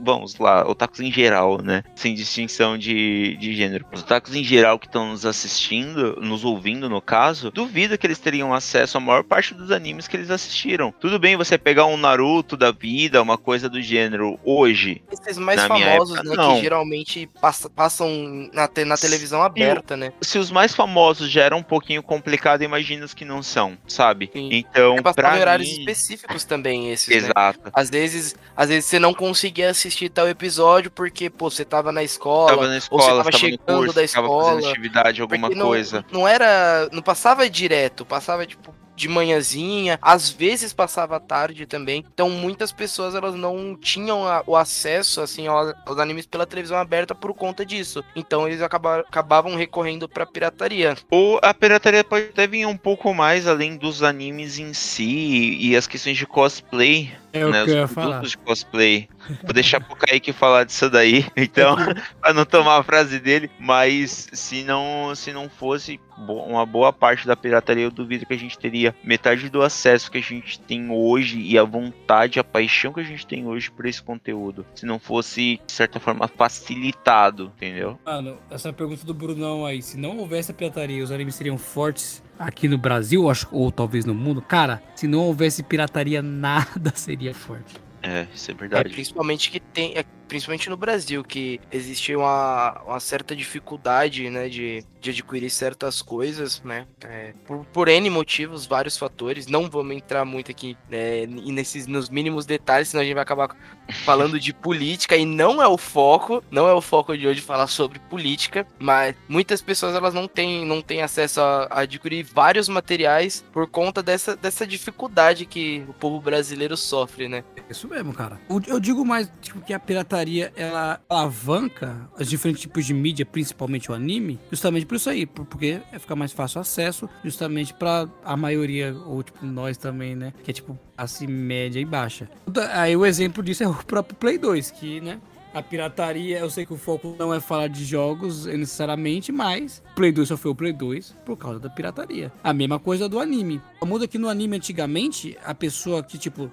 vamos 0.04 0.38
lá, 0.38 0.68
otakus 0.68 1.00
em 1.00 1.12
geral, 1.12 1.62
né? 1.62 1.84
Sem 1.96 2.14
distinção 2.14 2.78
de, 2.78 3.38
de 3.38 3.56
gênero. 3.56 3.86
Os 3.92 4.02
otakus 4.02 4.36
em 4.36 4.44
geral 4.44 4.78
que 4.78 4.88
estão 4.88 5.10
nos 5.10 5.26
assistindo, 5.26 6.20
nos 6.22 6.44
ouvindo 6.44 6.90
no 6.90 7.02
caso, 7.02 7.52
duvido 7.52 7.98
que 7.98 8.06
eles 8.06 8.20
teriam 8.20 8.54
acesso 8.54 8.98
à 8.98 9.00
maior 9.00 9.24
parte 9.24 9.54
dos 9.54 9.72
animes 9.72 10.08
que 10.08 10.18
eles 10.18 10.30
assistiram. 10.30 10.94
Tudo 11.00 11.18
bem 11.18 11.36
você 11.36 11.58
pegar 11.58 11.86
um 11.86 11.98
Naruto 11.98 12.58
da 12.58 12.72
vida, 12.72 13.22
uma 13.22 13.38
coisa 13.38 13.70
do 13.70 13.82
gênero, 13.82 14.40
hoje. 14.44 15.02
Esses 15.12 15.38
mais 15.38 15.64
famosos, 15.64 16.18
época, 16.18 16.30
né? 16.30 16.36
Não. 16.36 16.56
Que 16.56 16.62
geralmente 16.62 17.30
passam 17.76 18.50
na, 18.54 18.68
te, 18.68 18.84
na 18.84 18.98
televisão 18.98 19.42
aberta, 19.42 19.96
né? 19.96 20.12
Se 20.22 20.38
os 20.38 20.52
mais 20.52 20.76
famosos 20.76 21.30
já 21.30 21.44
eram 21.44 21.60
um 21.60 21.64
pouquinho 21.64 22.04
complicado, 22.04 22.64
imagina 22.64 23.06
os 23.06 23.14
que 23.14 23.26
não 23.26 23.42
são, 23.42 23.78
sabe? 23.88 24.30
Sim. 24.34 24.50
Então, 24.52 24.96
é 24.98 25.02
para 25.02 25.40
horários 25.40 25.70
específicos 25.70 26.44
também 26.44 26.92
esses, 26.92 27.08
né? 27.08 27.16
Exato. 27.16 27.60
Né? 27.66 27.72
Às 27.86 27.90
vezes, 27.92 28.36
às 28.56 28.70
vezes 28.70 28.86
você 28.86 28.98
não 28.98 29.14
conseguia 29.14 29.70
assistir 29.70 30.10
tal 30.10 30.28
episódio 30.28 30.90
porque, 30.90 31.30
pô, 31.30 31.50
você 31.52 31.64
tava 31.64 31.92
na 31.92 32.04
escola, 32.04 32.50
tava 32.50 32.68
na 32.68 32.78
escola 32.78 33.02
ou 33.02 33.08
você 33.08 33.12
tava, 33.12 33.24
tava 33.24 33.38
chegando 33.38 33.78
curso, 33.78 33.96
da 33.96 34.04
escola. 34.04 34.62
Tava 34.62 34.70
atividade, 34.72 35.22
alguma 35.22 35.52
coisa. 35.52 36.06
Não, 36.12 36.22
não 36.22 36.28
era, 36.28 36.90
não 36.92 37.02
passava 37.02 37.48
direto, 37.50 38.04
passava 38.04 38.46
tipo 38.46 38.74
de 38.96 39.08
manhãzinha, 39.08 40.00
às 40.02 40.30
vezes 40.30 40.74
passava 40.74 41.20
tarde 41.20 41.66
também. 41.66 42.06
Então 42.14 42.30
muitas 42.30 42.72
pessoas 42.72 43.14
elas 43.14 43.36
não 43.36 43.76
tinham 43.76 44.26
a, 44.26 44.42
o 44.48 44.56
acesso 44.56 45.22
assim 45.22 45.48
aos, 45.48 45.74
aos, 45.86 46.00
animes 46.00 46.26
pela 46.26 46.46
televisão 46.46 46.78
aberta 46.78 47.14
por 47.14 47.34
conta 47.34 47.66
disso. 47.66 48.04
Então 48.16 48.48
eles 48.48 48.62
acabaram, 48.62 49.04
acabavam 49.08 49.56
recorrendo 49.56 50.08
para 50.08 50.26
pirataria. 50.26 50.96
Ou 51.12 51.40
a 51.44 51.54
pirataria 51.54 52.04
pode 52.04 52.28
até 52.28 52.48
vir 52.48 52.66
um 52.66 52.78
pouco 52.78 53.14
mais 53.14 53.48
além 53.48 53.76
dos 53.76 54.02
animes 54.02 54.58
em 54.58 54.74
si 54.74 55.58
e 55.60 55.76
as 55.76 55.88
questões 55.88 56.18
de 56.18 56.26
cosplay. 56.26 57.12
É 57.36 57.46
né, 57.46 57.62
o 57.62 57.66
que 57.66 57.72
os 57.72 57.76
eu 57.76 57.82
ia 57.82 57.88
falar. 57.88 58.22
de 58.22 58.38
cosplay. 58.38 59.10
Vou 59.44 59.54
deixar 59.54 59.82
pro 59.82 59.96
Kaique 59.96 60.32
falar 60.32 60.64
disso 60.64 60.90
daí, 60.90 61.26
então, 61.36 61.76
pra 62.22 62.34
não 62.34 62.46
tomar 62.46 62.78
a 62.80 62.84
frase 62.84 63.20
dele. 63.20 63.50
Mas 63.60 64.30
se 64.32 64.64
não, 64.64 65.14
se 65.16 65.34
não 65.34 65.50
fosse 65.50 66.00
uma 66.18 66.66
boa 66.66 66.94
parte 66.94 67.28
da 67.28 67.36
pirataria, 67.36 67.84
eu 67.84 67.92
duvido 67.92 68.26
que 68.26 68.34
a 68.34 68.38
gente 68.38 68.58
teria 68.58 68.96
metade 69.04 69.50
do 69.50 69.62
acesso 69.62 70.10
que 70.10 70.18
a 70.18 70.22
gente 70.22 70.60
tem 70.60 70.90
hoje 70.90 71.40
e 71.40 71.58
a 71.58 71.64
vontade, 71.64 72.40
a 72.40 72.44
paixão 72.44 72.94
que 72.94 73.02
a 73.02 73.04
gente 73.04 73.28
tem 73.28 73.46
hoje 73.46 73.70
por 73.70 73.86
esse 73.86 74.02
conteúdo. 74.02 74.66
Se 74.76 74.86
não 74.86 75.00
fosse, 75.00 75.60
de 75.66 75.72
certa 75.74 76.00
forma, 76.00 76.28
facilitado, 76.28 77.52
entendeu? 77.58 78.00
Mano, 78.06 78.38
essa 78.50 78.72
pergunta 78.72 79.06
do 79.06 79.14
Brunão 79.14 79.66
aí, 79.66 79.82
se 79.82 79.98
não 79.98 80.18
houvesse 80.18 80.52
a 80.52 80.54
pirataria, 80.54 81.04
os 81.04 81.12
animes 81.12 81.36
seriam 81.36 81.58
fortes 81.58 82.24
aqui 82.38 82.68
no 82.68 82.78
Brasil, 82.78 83.24
ou 83.52 83.72
talvez 83.72 84.06
no 84.06 84.14
mundo, 84.14 84.42
cara, 84.42 84.82
se 84.96 85.08
não 85.08 85.20
houvesse 85.20 85.64
pirataria, 85.64 86.22
nada 86.24 86.92
seria 86.96 87.34
forte. 87.34 87.76
É, 88.02 88.28
isso 88.34 88.52
é 88.52 88.54
verdade. 88.54 88.90
É, 88.90 88.94
principalmente 88.94 89.50
que 89.50 89.60
tem, 89.60 89.98
é, 89.98 90.06
principalmente 90.28 90.70
no 90.70 90.78
Brasil, 90.78 91.24
que 91.24 91.60
existe 91.72 92.16
uma, 92.16 92.82
uma 92.86 93.00
certa 93.00 93.36
dificuldade, 93.36 94.30
né, 94.30 94.50
de, 94.50 94.84
de 95.00 95.12
adquirir 95.12 95.50
certas 95.50 96.02
coisas, 96.02 96.62
né, 96.64 96.86
é, 97.04 97.34
por, 97.46 97.66
por 97.66 97.88
N 97.88 98.10
motivos, 98.10 98.66
vários 98.66 98.98
fatores, 98.98 99.48
não 99.48 99.70
vamos 99.70 99.96
entrar 99.96 100.26
muito 100.26 100.52
aqui 100.52 100.78
né, 100.90 101.26
nesses, 101.28 101.88
nos 101.88 102.10
mínimos 102.10 102.46
detalhes, 102.46 102.90
senão 102.90 103.02
a 103.02 103.06
gente 103.06 103.14
vai 103.14 103.24
acabar 103.24 103.56
falando 104.04 104.40
de 104.40 104.54
política, 104.54 105.16
e 105.16 105.26
não 105.26 105.62
é 105.62 105.68
o 105.68 105.78
foco, 105.78 106.44
não 106.50 106.68
é 106.68 106.74
o 106.74 106.82
foco 106.82 107.18
de 107.18 107.28
hoje 107.28 107.42
falar 107.42 107.68
sobre 107.68 108.00
política, 108.00 108.66
mas 108.80 109.16
muitas 109.28 109.62
pessoas, 109.62 109.96
elas 109.96 110.14
não 110.14 110.28
têm, 110.28 110.66
não 110.66 110.82
têm 110.82 111.02
acesso 111.02 111.40
a, 111.40 111.68
a 111.70 111.80
adquirir 111.82 112.24
vários 112.24 112.68
materiais 112.68 113.46
por 113.54 113.68
conta 113.68 114.02
dessa, 114.02 114.36
dessa 114.36 114.66
dificuldade 114.66 115.46
que 115.46 115.86
o 115.88 115.94
povo 115.94 116.20
brasileiro 116.20 116.76
sofre, 116.76 117.28
né. 117.28 117.44
Isso 117.70 117.88
mesmo, 117.88 118.14
cara. 118.14 118.40
Eu 118.68 118.80
digo 118.80 119.06
mais, 119.06 119.32
tipo, 119.42 119.62
que 119.62 119.74
a 119.74 119.80
pirataria 119.80 120.15
pirataria 120.16 120.54
ela 120.56 121.02
alavanca 121.10 122.10
os 122.18 122.30
diferentes 122.30 122.62
tipos 122.62 122.86
de 122.86 122.94
mídia, 122.94 123.26
principalmente 123.26 123.92
o 123.92 123.94
anime, 123.94 124.40
justamente 124.50 124.86
por 124.86 124.96
isso 124.96 125.10
aí, 125.10 125.26
porque 125.26 125.82
fica 126.00 126.16
mais 126.16 126.32
fácil 126.32 126.62
acesso, 126.62 127.10
justamente 127.24 127.74
para 127.74 128.08
a 128.24 128.38
maioria, 128.38 128.96
ou 129.06 129.22
tipo 129.22 129.46
nós 129.46 129.78
também, 129.78 130.16
né? 130.16 130.34
Que 130.44 130.52
é 130.52 130.54
tipo 130.54 130.78
assim, 130.98 131.28
média 131.28 131.80
e 131.80 131.86
baixa. 131.86 132.30
Aí 132.74 132.96
o 132.96 133.06
exemplo 133.06 133.44
disso 133.44 133.64
é 133.64 133.68
o 133.68 133.74
próprio 133.74 134.16
Play 134.16 134.38
2, 134.38 134.72
que, 134.72 135.02
né? 135.02 135.20
A 135.54 135.62
pirataria, 135.62 136.40
eu 136.40 136.50
sei 136.50 136.66
que 136.66 136.74
o 136.74 136.78
foco 136.78 137.16
não 137.18 137.34
é 137.34 137.40
falar 137.40 137.68
de 137.68 137.86
jogos 137.86 138.46
necessariamente, 138.46 139.32
mas 139.32 139.82
Play 139.96 140.12
2 140.12 140.28
só 140.28 140.36
foi 140.36 140.52
o 140.52 140.56
Play 140.56 140.74
2 140.74 141.16
por 141.26 141.38
causa 141.38 141.60
da 141.60 141.70
pirataria. 141.70 142.32
A 142.44 142.54
mesma 142.54 142.78
coisa 142.78 143.08
do 143.08 143.20
anime. 143.20 143.62
Muda 143.82 144.06
que 144.06 144.18
no 144.18 144.28
anime 144.28 144.58
antigamente, 144.58 145.38
a 145.46 145.54
pessoa 145.54 146.04
que, 146.04 146.18
tipo, 146.18 146.52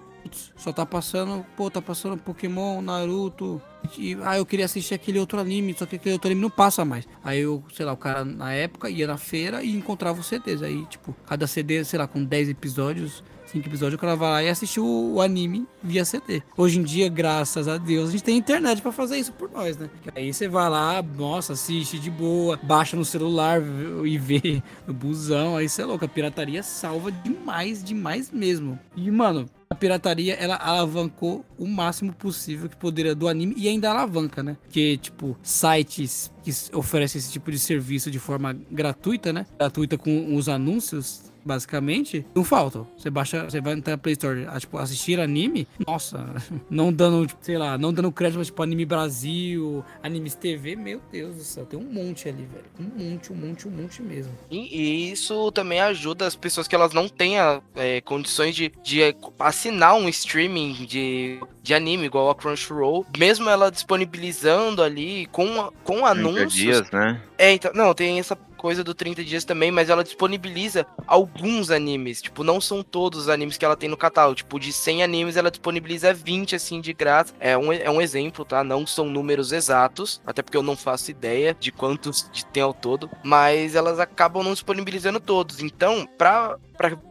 só 0.56 0.72
tá 0.72 0.84
passando, 0.86 1.44
pô, 1.56 1.70
tá 1.70 1.82
passando 1.82 2.16
Pokémon, 2.18 2.80
Naruto. 2.80 3.60
E, 3.98 4.16
ah, 4.22 4.38
eu 4.38 4.46
queria 4.46 4.64
assistir 4.64 4.94
aquele 4.94 5.18
outro 5.18 5.38
anime, 5.38 5.74
só 5.76 5.86
que 5.86 5.96
aquele 5.96 6.14
outro 6.14 6.28
anime 6.28 6.42
não 6.42 6.50
passa 6.50 6.84
mais. 6.84 7.06
Aí 7.24 7.40
eu, 7.40 7.64
sei 7.74 7.84
lá, 7.84 7.92
o 7.92 7.96
cara 7.96 8.24
na 8.24 8.52
época 8.52 8.88
ia 8.88 9.06
na 9.06 9.16
feira 9.16 9.62
e 9.62 9.74
encontrava 9.76 10.20
os 10.20 10.26
CDs. 10.26 10.62
Aí, 10.62 10.84
tipo, 10.86 11.14
cada 11.26 11.46
CD, 11.46 11.84
sei 11.84 11.98
lá, 11.98 12.06
com 12.06 12.24
10 12.24 12.50
episódios, 12.50 13.22
cinco 13.52 13.68
episódios, 13.68 13.94
o 13.94 13.98
cara 13.98 14.16
vai 14.16 14.30
lá 14.30 14.42
e 14.42 14.48
assiste 14.48 14.80
o, 14.80 15.14
o, 15.14 15.20
anime 15.20 15.66
via 15.82 16.04
CD. 16.04 16.42
Hoje 16.56 16.78
em 16.78 16.82
dia, 16.82 17.08
graças 17.08 17.68
a 17.68 17.76
Deus, 17.76 18.08
a 18.08 18.12
gente 18.12 18.24
tem 18.24 18.36
internet 18.36 18.80
para 18.80 18.90
fazer 18.90 19.18
isso 19.18 19.32
por 19.32 19.50
nós, 19.50 19.76
né? 19.76 19.90
Aí 20.14 20.32
você 20.32 20.48
vai 20.48 20.68
lá, 20.70 21.02
nossa, 21.02 21.52
assiste 21.52 21.98
de 21.98 22.10
boa, 22.10 22.58
baixa 22.62 22.96
no 22.96 23.04
celular 23.04 23.60
e 24.04 24.16
vê 24.16 24.62
no 24.86 24.94
busão. 24.94 25.56
Aí 25.56 25.68
você 25.68 25.82
é 25.82 25.84
louco, 25.84 26.04
a 26.04 26.08
pirataria 26.08 26.62
salva 26.62 27.12
demais, 27.12 27.84
demais 27.84 28.30
mesmo. 28.30 28.78
E, 28.96 29.10
mano, 29.10 29.48
a 29.72 29.74
pirataria 29.74 30.34
ela 30.34 30.56
alavancou 30.56 31.44
o 31.58 31.66
máximo 31.66 32.12
possível 32.12 32.68
que 32.68 32.76
poderia 32.76 33.14
do 33.14 33.26
anime 33.26 33.54
e 33.56 33.68
ainda 33.68 33.90
alavanca, 33.90 34.42
né? 34.42 34.56
Que 34.68 34.98
tipo 34.98 35.36
sites 35.42 36.30
que 36.42 36.50
oferecem 36.76 37.18
esse 37.18 37.32
tipo 37.32 37.50
de 37.50 37.58
serviço 37.58 38.10
de 38.10 38.18
forma 38.18 38.56
gratuita, 38.70 39.32
né? 39.32 39.46
Gratuita 39.58 39.96
com 39.96 40.36
os 40.36 40.48
anúncios 40.48 41.31
basicamente, 41.44 42.24
não 42.34 42.44
faltam. 42.44 42.86
Você 42.96 43.10
baixa, 43.10 43.44
você 43.44 43.60
vai 43.60 43.74
entrar 43.74 43.92
na 43.92 43.98
Play 43.98 44.12
Store, 44.12 44.46
ah, 44.48 44.58
tipo, 44.58 44.78
assistir 44.78 45.20
anime, 45.20 45.66
nossa, 45.86 46.34
não 46.70 46.92
dando, 46.92 47.26
tipo, 47.26 47.44
sei 47.44 47.58
lá, 47.58 47.76
não 47.76 47.92
dando 47.92 48.10
crédito, 48.12 48.38
mas, 48.38 48.46
tipo, 48.48 48.62
Anime 48.62 48.84
Brasil, 48.84 49.84
Animes 50.02 50.34
TV, 50.34 50.76
meu 50.76 51.00
Deus 51.10 51.36
do 51.36 51.42
céu, 51.42 51.66
tem 51.66 51.78
um 51.78 51.92
monte 51.92 52.28
ali, 52.28 52.46
velho. 52.46 52.64
Um 52.78 53.10
monte, 53.10 53.32
um 53.32 53.36
monte, 53.36 53.68
um 53.68 53.70
monte 53.70 54.02
mesmo. 54.02 54.32
E, 54.50 54.58
e 54.58 55.12
isso 55.12 55.50
também 55.52 55.80
ajuda 55.80 56.26
as 56.26 56.36
pessoas 56.36 56.68
que 56.68 56.74
elas 56.74 56.92
não 56.92 57.08
têm 57.08 57.34
é, 57.74 58.00
condições 58.00 58.54
de, 58.54 58.72
de 58.82 59.14
assinar 59.38 59.94
um 59.94 60.08
streaming 60.08 60.86
de, 60.86 61.40
de 61.62 61.74
anime, 61.74 62.06
igual 62.06 62.30
a 62.30 62.34
Crunchyroll, 62.34 63.06
mesmo 63.16 63.48
ela 63.48 63.70
disponibilizando 63.70 64.82
ali 64.82 65.26
com, 65.26 65.72
com 65.84 66.06
anúncios. 66.06 66.52
Dias, 66.52 66.90
né? 66.90 67.20
É, 67.38 67.52
então, 67.52 67.72
não, 67.74 67.94
tem 67.94 68.18
essa 68.18 68.36
coisa 68.62 68.84
do 68.84 68.94
30 68.94 69.24
dias 69.24 69.44
também, 69.44 69.72
mas 69.72 69.90
ela 69.90 70.04
disponibiliza 70.04 70.86
alguns 71.04 71.68
animes. 71.68 72.22
Tipo, 72.22 72.44
não 72.44 72.60
são 72.60 72.80
todos 72.80 73.22
os 73.22 73.28
animes 73.28 73.58
que 73.58 73.64
ela 73.64 73.76
tem 73.76 73.88
no 73.88 73.96
catálogo. 73.96 74.36
Tipo, 74.36 74.60
de 74.60 74.72
100 74.72 75.02
animes, 75.02 75.36
ela 75.36 75.50
disponibiliza 75.50 76.14
20, 76.14 76.54
assim, 76.54 76.80
de 76.80 76.92
graça. 76.92 77.34
É 77.40 77.58
um, 77.58 77.72
é 77.72 77.90
um 77.90 78.00
exemplo, 78.00 78.44
tá? 78.44 78.62
Não 78.62 78.86
são 78.86 79.06
números 79.06 79.50
exatos, 79.50 80.22
até 80.24 80.42
porque 80.42 80.56
eu 80.56 80.62
não 80.62 80.76
faço 80.76 81.10
ideia 81.10 81.56
de 81.58 81.72
quantos 81.72 82.30
tem 82.52 82.62
ao 82.62 82.72
todo. 82.72 83.10
Mas 83.24 83.74
elas 83.74 83.98
acabam 83.98 84.44
não 84.44 84.52
disponibilizando 84.52 85.18
todos. 85.18 85.60
Então, 85.60 86.06
pra, 86.16 86.56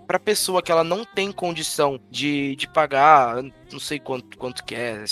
pra 0.07 0.19
pessoa 0.19 0.61
que 0.61 0.71
ela 0.71 0.85
não 0.85 1.03
tem 1.03 1.33
condição 1.33 1.99
de, 2.09 2.55
de 2.55 2.65
pagar, 2.65 3.43
não 3.69 3.79
sei 3.79 3.99
quanto, 3.99 4.37
quanto 4.37 4.63
que 4.63 4.73
é, 4.73 5.03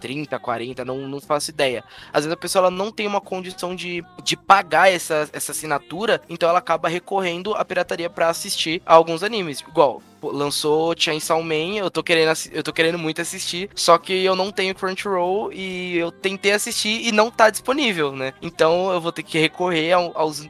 30, 0.00 0.38
40, 0.38 0.84
não, 0.84 1.08
não 1.08 1.20
faço 1.20 1.50
ideia. 1.50 1.84
Às 2.12 2.24
vezes 2.24 2.32
a 2.32 2.36
pessoa 2.36 2.62
ela 2.62 2.70
não 2.70 2.90
tem 2.90 3.06
uma 3.06 3.20
condição 3.20 3.74
de, 3.74 4.04
de 4.24 4.36
pagar 4.36 4.90
essa, 4.90 5.28
essa 5.32 5.52
assinatura, 5.52 6.20
então 6.28 6.48
ela 6.48 6.58
acaba 6.58 6.88
recorrendo 6.88 7.54
à 7.54 7.64
pirataria 7.64 8.10
para 8.10 8.28
assistir 8.28 8.82
a 8.84 8.94
alguns 8.94 9.22
animes. 9.22 9.60
Igual, 9.60 10.02
lançou 10.22 10.94
Chainsaw 10.96 11.42
Man, 11.42 11.76
eu 11.76 11.90
tô 11.90 12.02
querendo 12.02 12.30
eu 12.52 12.62
tô 12.62 12.72
querendo 12.72 12.98
muito 12.98 13.20
assistir, 13.20 13.70
só 13.74 13.98
que 13.98 14.24
eu 14.24 14.36
não 14.36 14.50
tenho 14.52 14.74
Crunchyroll 14.74 15.52
e 15.52 15.96
eu 15.96 16.10
tentei 16.10 16.52
assistir 16.52 17.06
e 17.06 17.12
não 17.12 17.30
tá 17.30 17.50
disponível, 17.50 18.14
né? 18.14 18.32
Então 18.42 18.92
eu 18.92 19.00
vou 19.00 19.12
ter 19.12 19.22
que 19.22 19.38
recorrer 19.38 19.92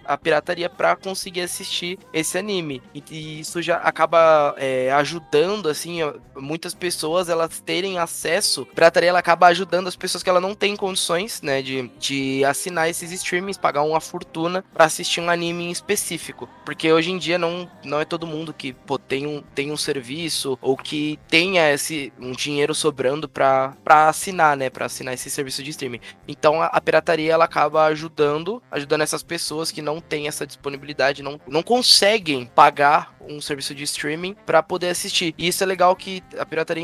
à 0.05 0.19
pirataria 0.19 0.69
para 0.69 0.97
conseguir 0.97 1.43
assistir 1.43 1.99
esse 2.13 2.37
anime. 2.37 2.83
E, 2.95 3.03
e 3.11 3.41
isso 3.41 3.63
já 3.63 3.77
acaba 3.77 4.55
é, 4.59 4.91
ajudando 4.93 5.69
assim 5.69 6.01
muitas 6.37 6.75
pessoas 6.75 7.29
elas 7.29 7.61
terem 7.61 7.99
acesso. 7.99 8.67
A 8.73 8.75
pirataria 8.75 9.11
ela 9.11 9.19
acaba 9.19 9.47
ajudando 9.49 9.87
as 9.87 9.97
pessoas 9.97 10.23
que 10.23 10.31
ela 10.31 10.41
não 10.41 10.55
tem 10.55 10.77
condições, 10.77 11.43
né, 11.43 11.63
de, 11.63 11.91
de 11.99 12.45
assinar 12.45 12.89
esses 12.89 13.11
streamings, 13.13 13.59
pagar 13.59 13.83
uma 13.83 14.01
fortuna 14.01 14.65
para 14.73 14.85
assistir 14.85 15.21
um 15.21 15.31
anime 15.31 15.65
em 15.65 15.71
específico, 15.71 16.49
porque 16.65 16.93
hoje 16.93 17.11
em 17.11 17.19
dia 17.19 17.39
não 17.39 17.71
não 17.85 18.01
é 18.01 18.05
todo 18.05 18.27
mundo 18.27 18.53
que 18.53 18.73
pô, 18.73 18.99
tem 18.99 19.27
um 19.27 19.43
tem 19.61 19.71
um 19.71 19.77
serviço 19.77 20.59
ou 20.63 20.75
que 20.75 21.19
tenha 21.29 21.71
esse 21.71 22.11
um 22.19 22.33
dinheiro 22.33 22.75
sobrando 22.75 23.29
para 23.29 23.77
assinar, 23.87 24.57
né, 24.57 24.71
para 24.71 24.87
assinar 24.87 25.13
esse 25.13 25.29
serviço 25.29 25.63
de 25.63 25.69
streaming. 25.69 26.01
Então 26.27 26.63
a, 26.63 26.67
a, 26.67 26.81
pirataria 26.81 27.35
ela 27.35 27.45
acaba 27.45 27.85
ajudando, 27.85 28.63
ajudando 28.71 29.03
essas 29.03 29.23
pessoas 29.23 29.71
que 29.71 29.83
não 29.83 30.01
têm 30.01 30.27
essa 30.27 30.47
disponibilidade, 30.47 31.23
não, 31.23 31.39
não 31.47 31.63
conseguem 31.63 32.47
pagar 32.47 33.15
um 33.21 33.39
serviço 33.39 33.75
de 33.75 33.85
streaming 33.85 34.35
para 34.47 34.63
poder 34.63 34.89
assistir. 34.89 35.35
E 35.37 35.47
isso 35.49 35.63
é 35.63 35.67
legal 35.67 35.95
que 35.95 36.23
a 36.39 36.47
pirataria, 36.47 36.83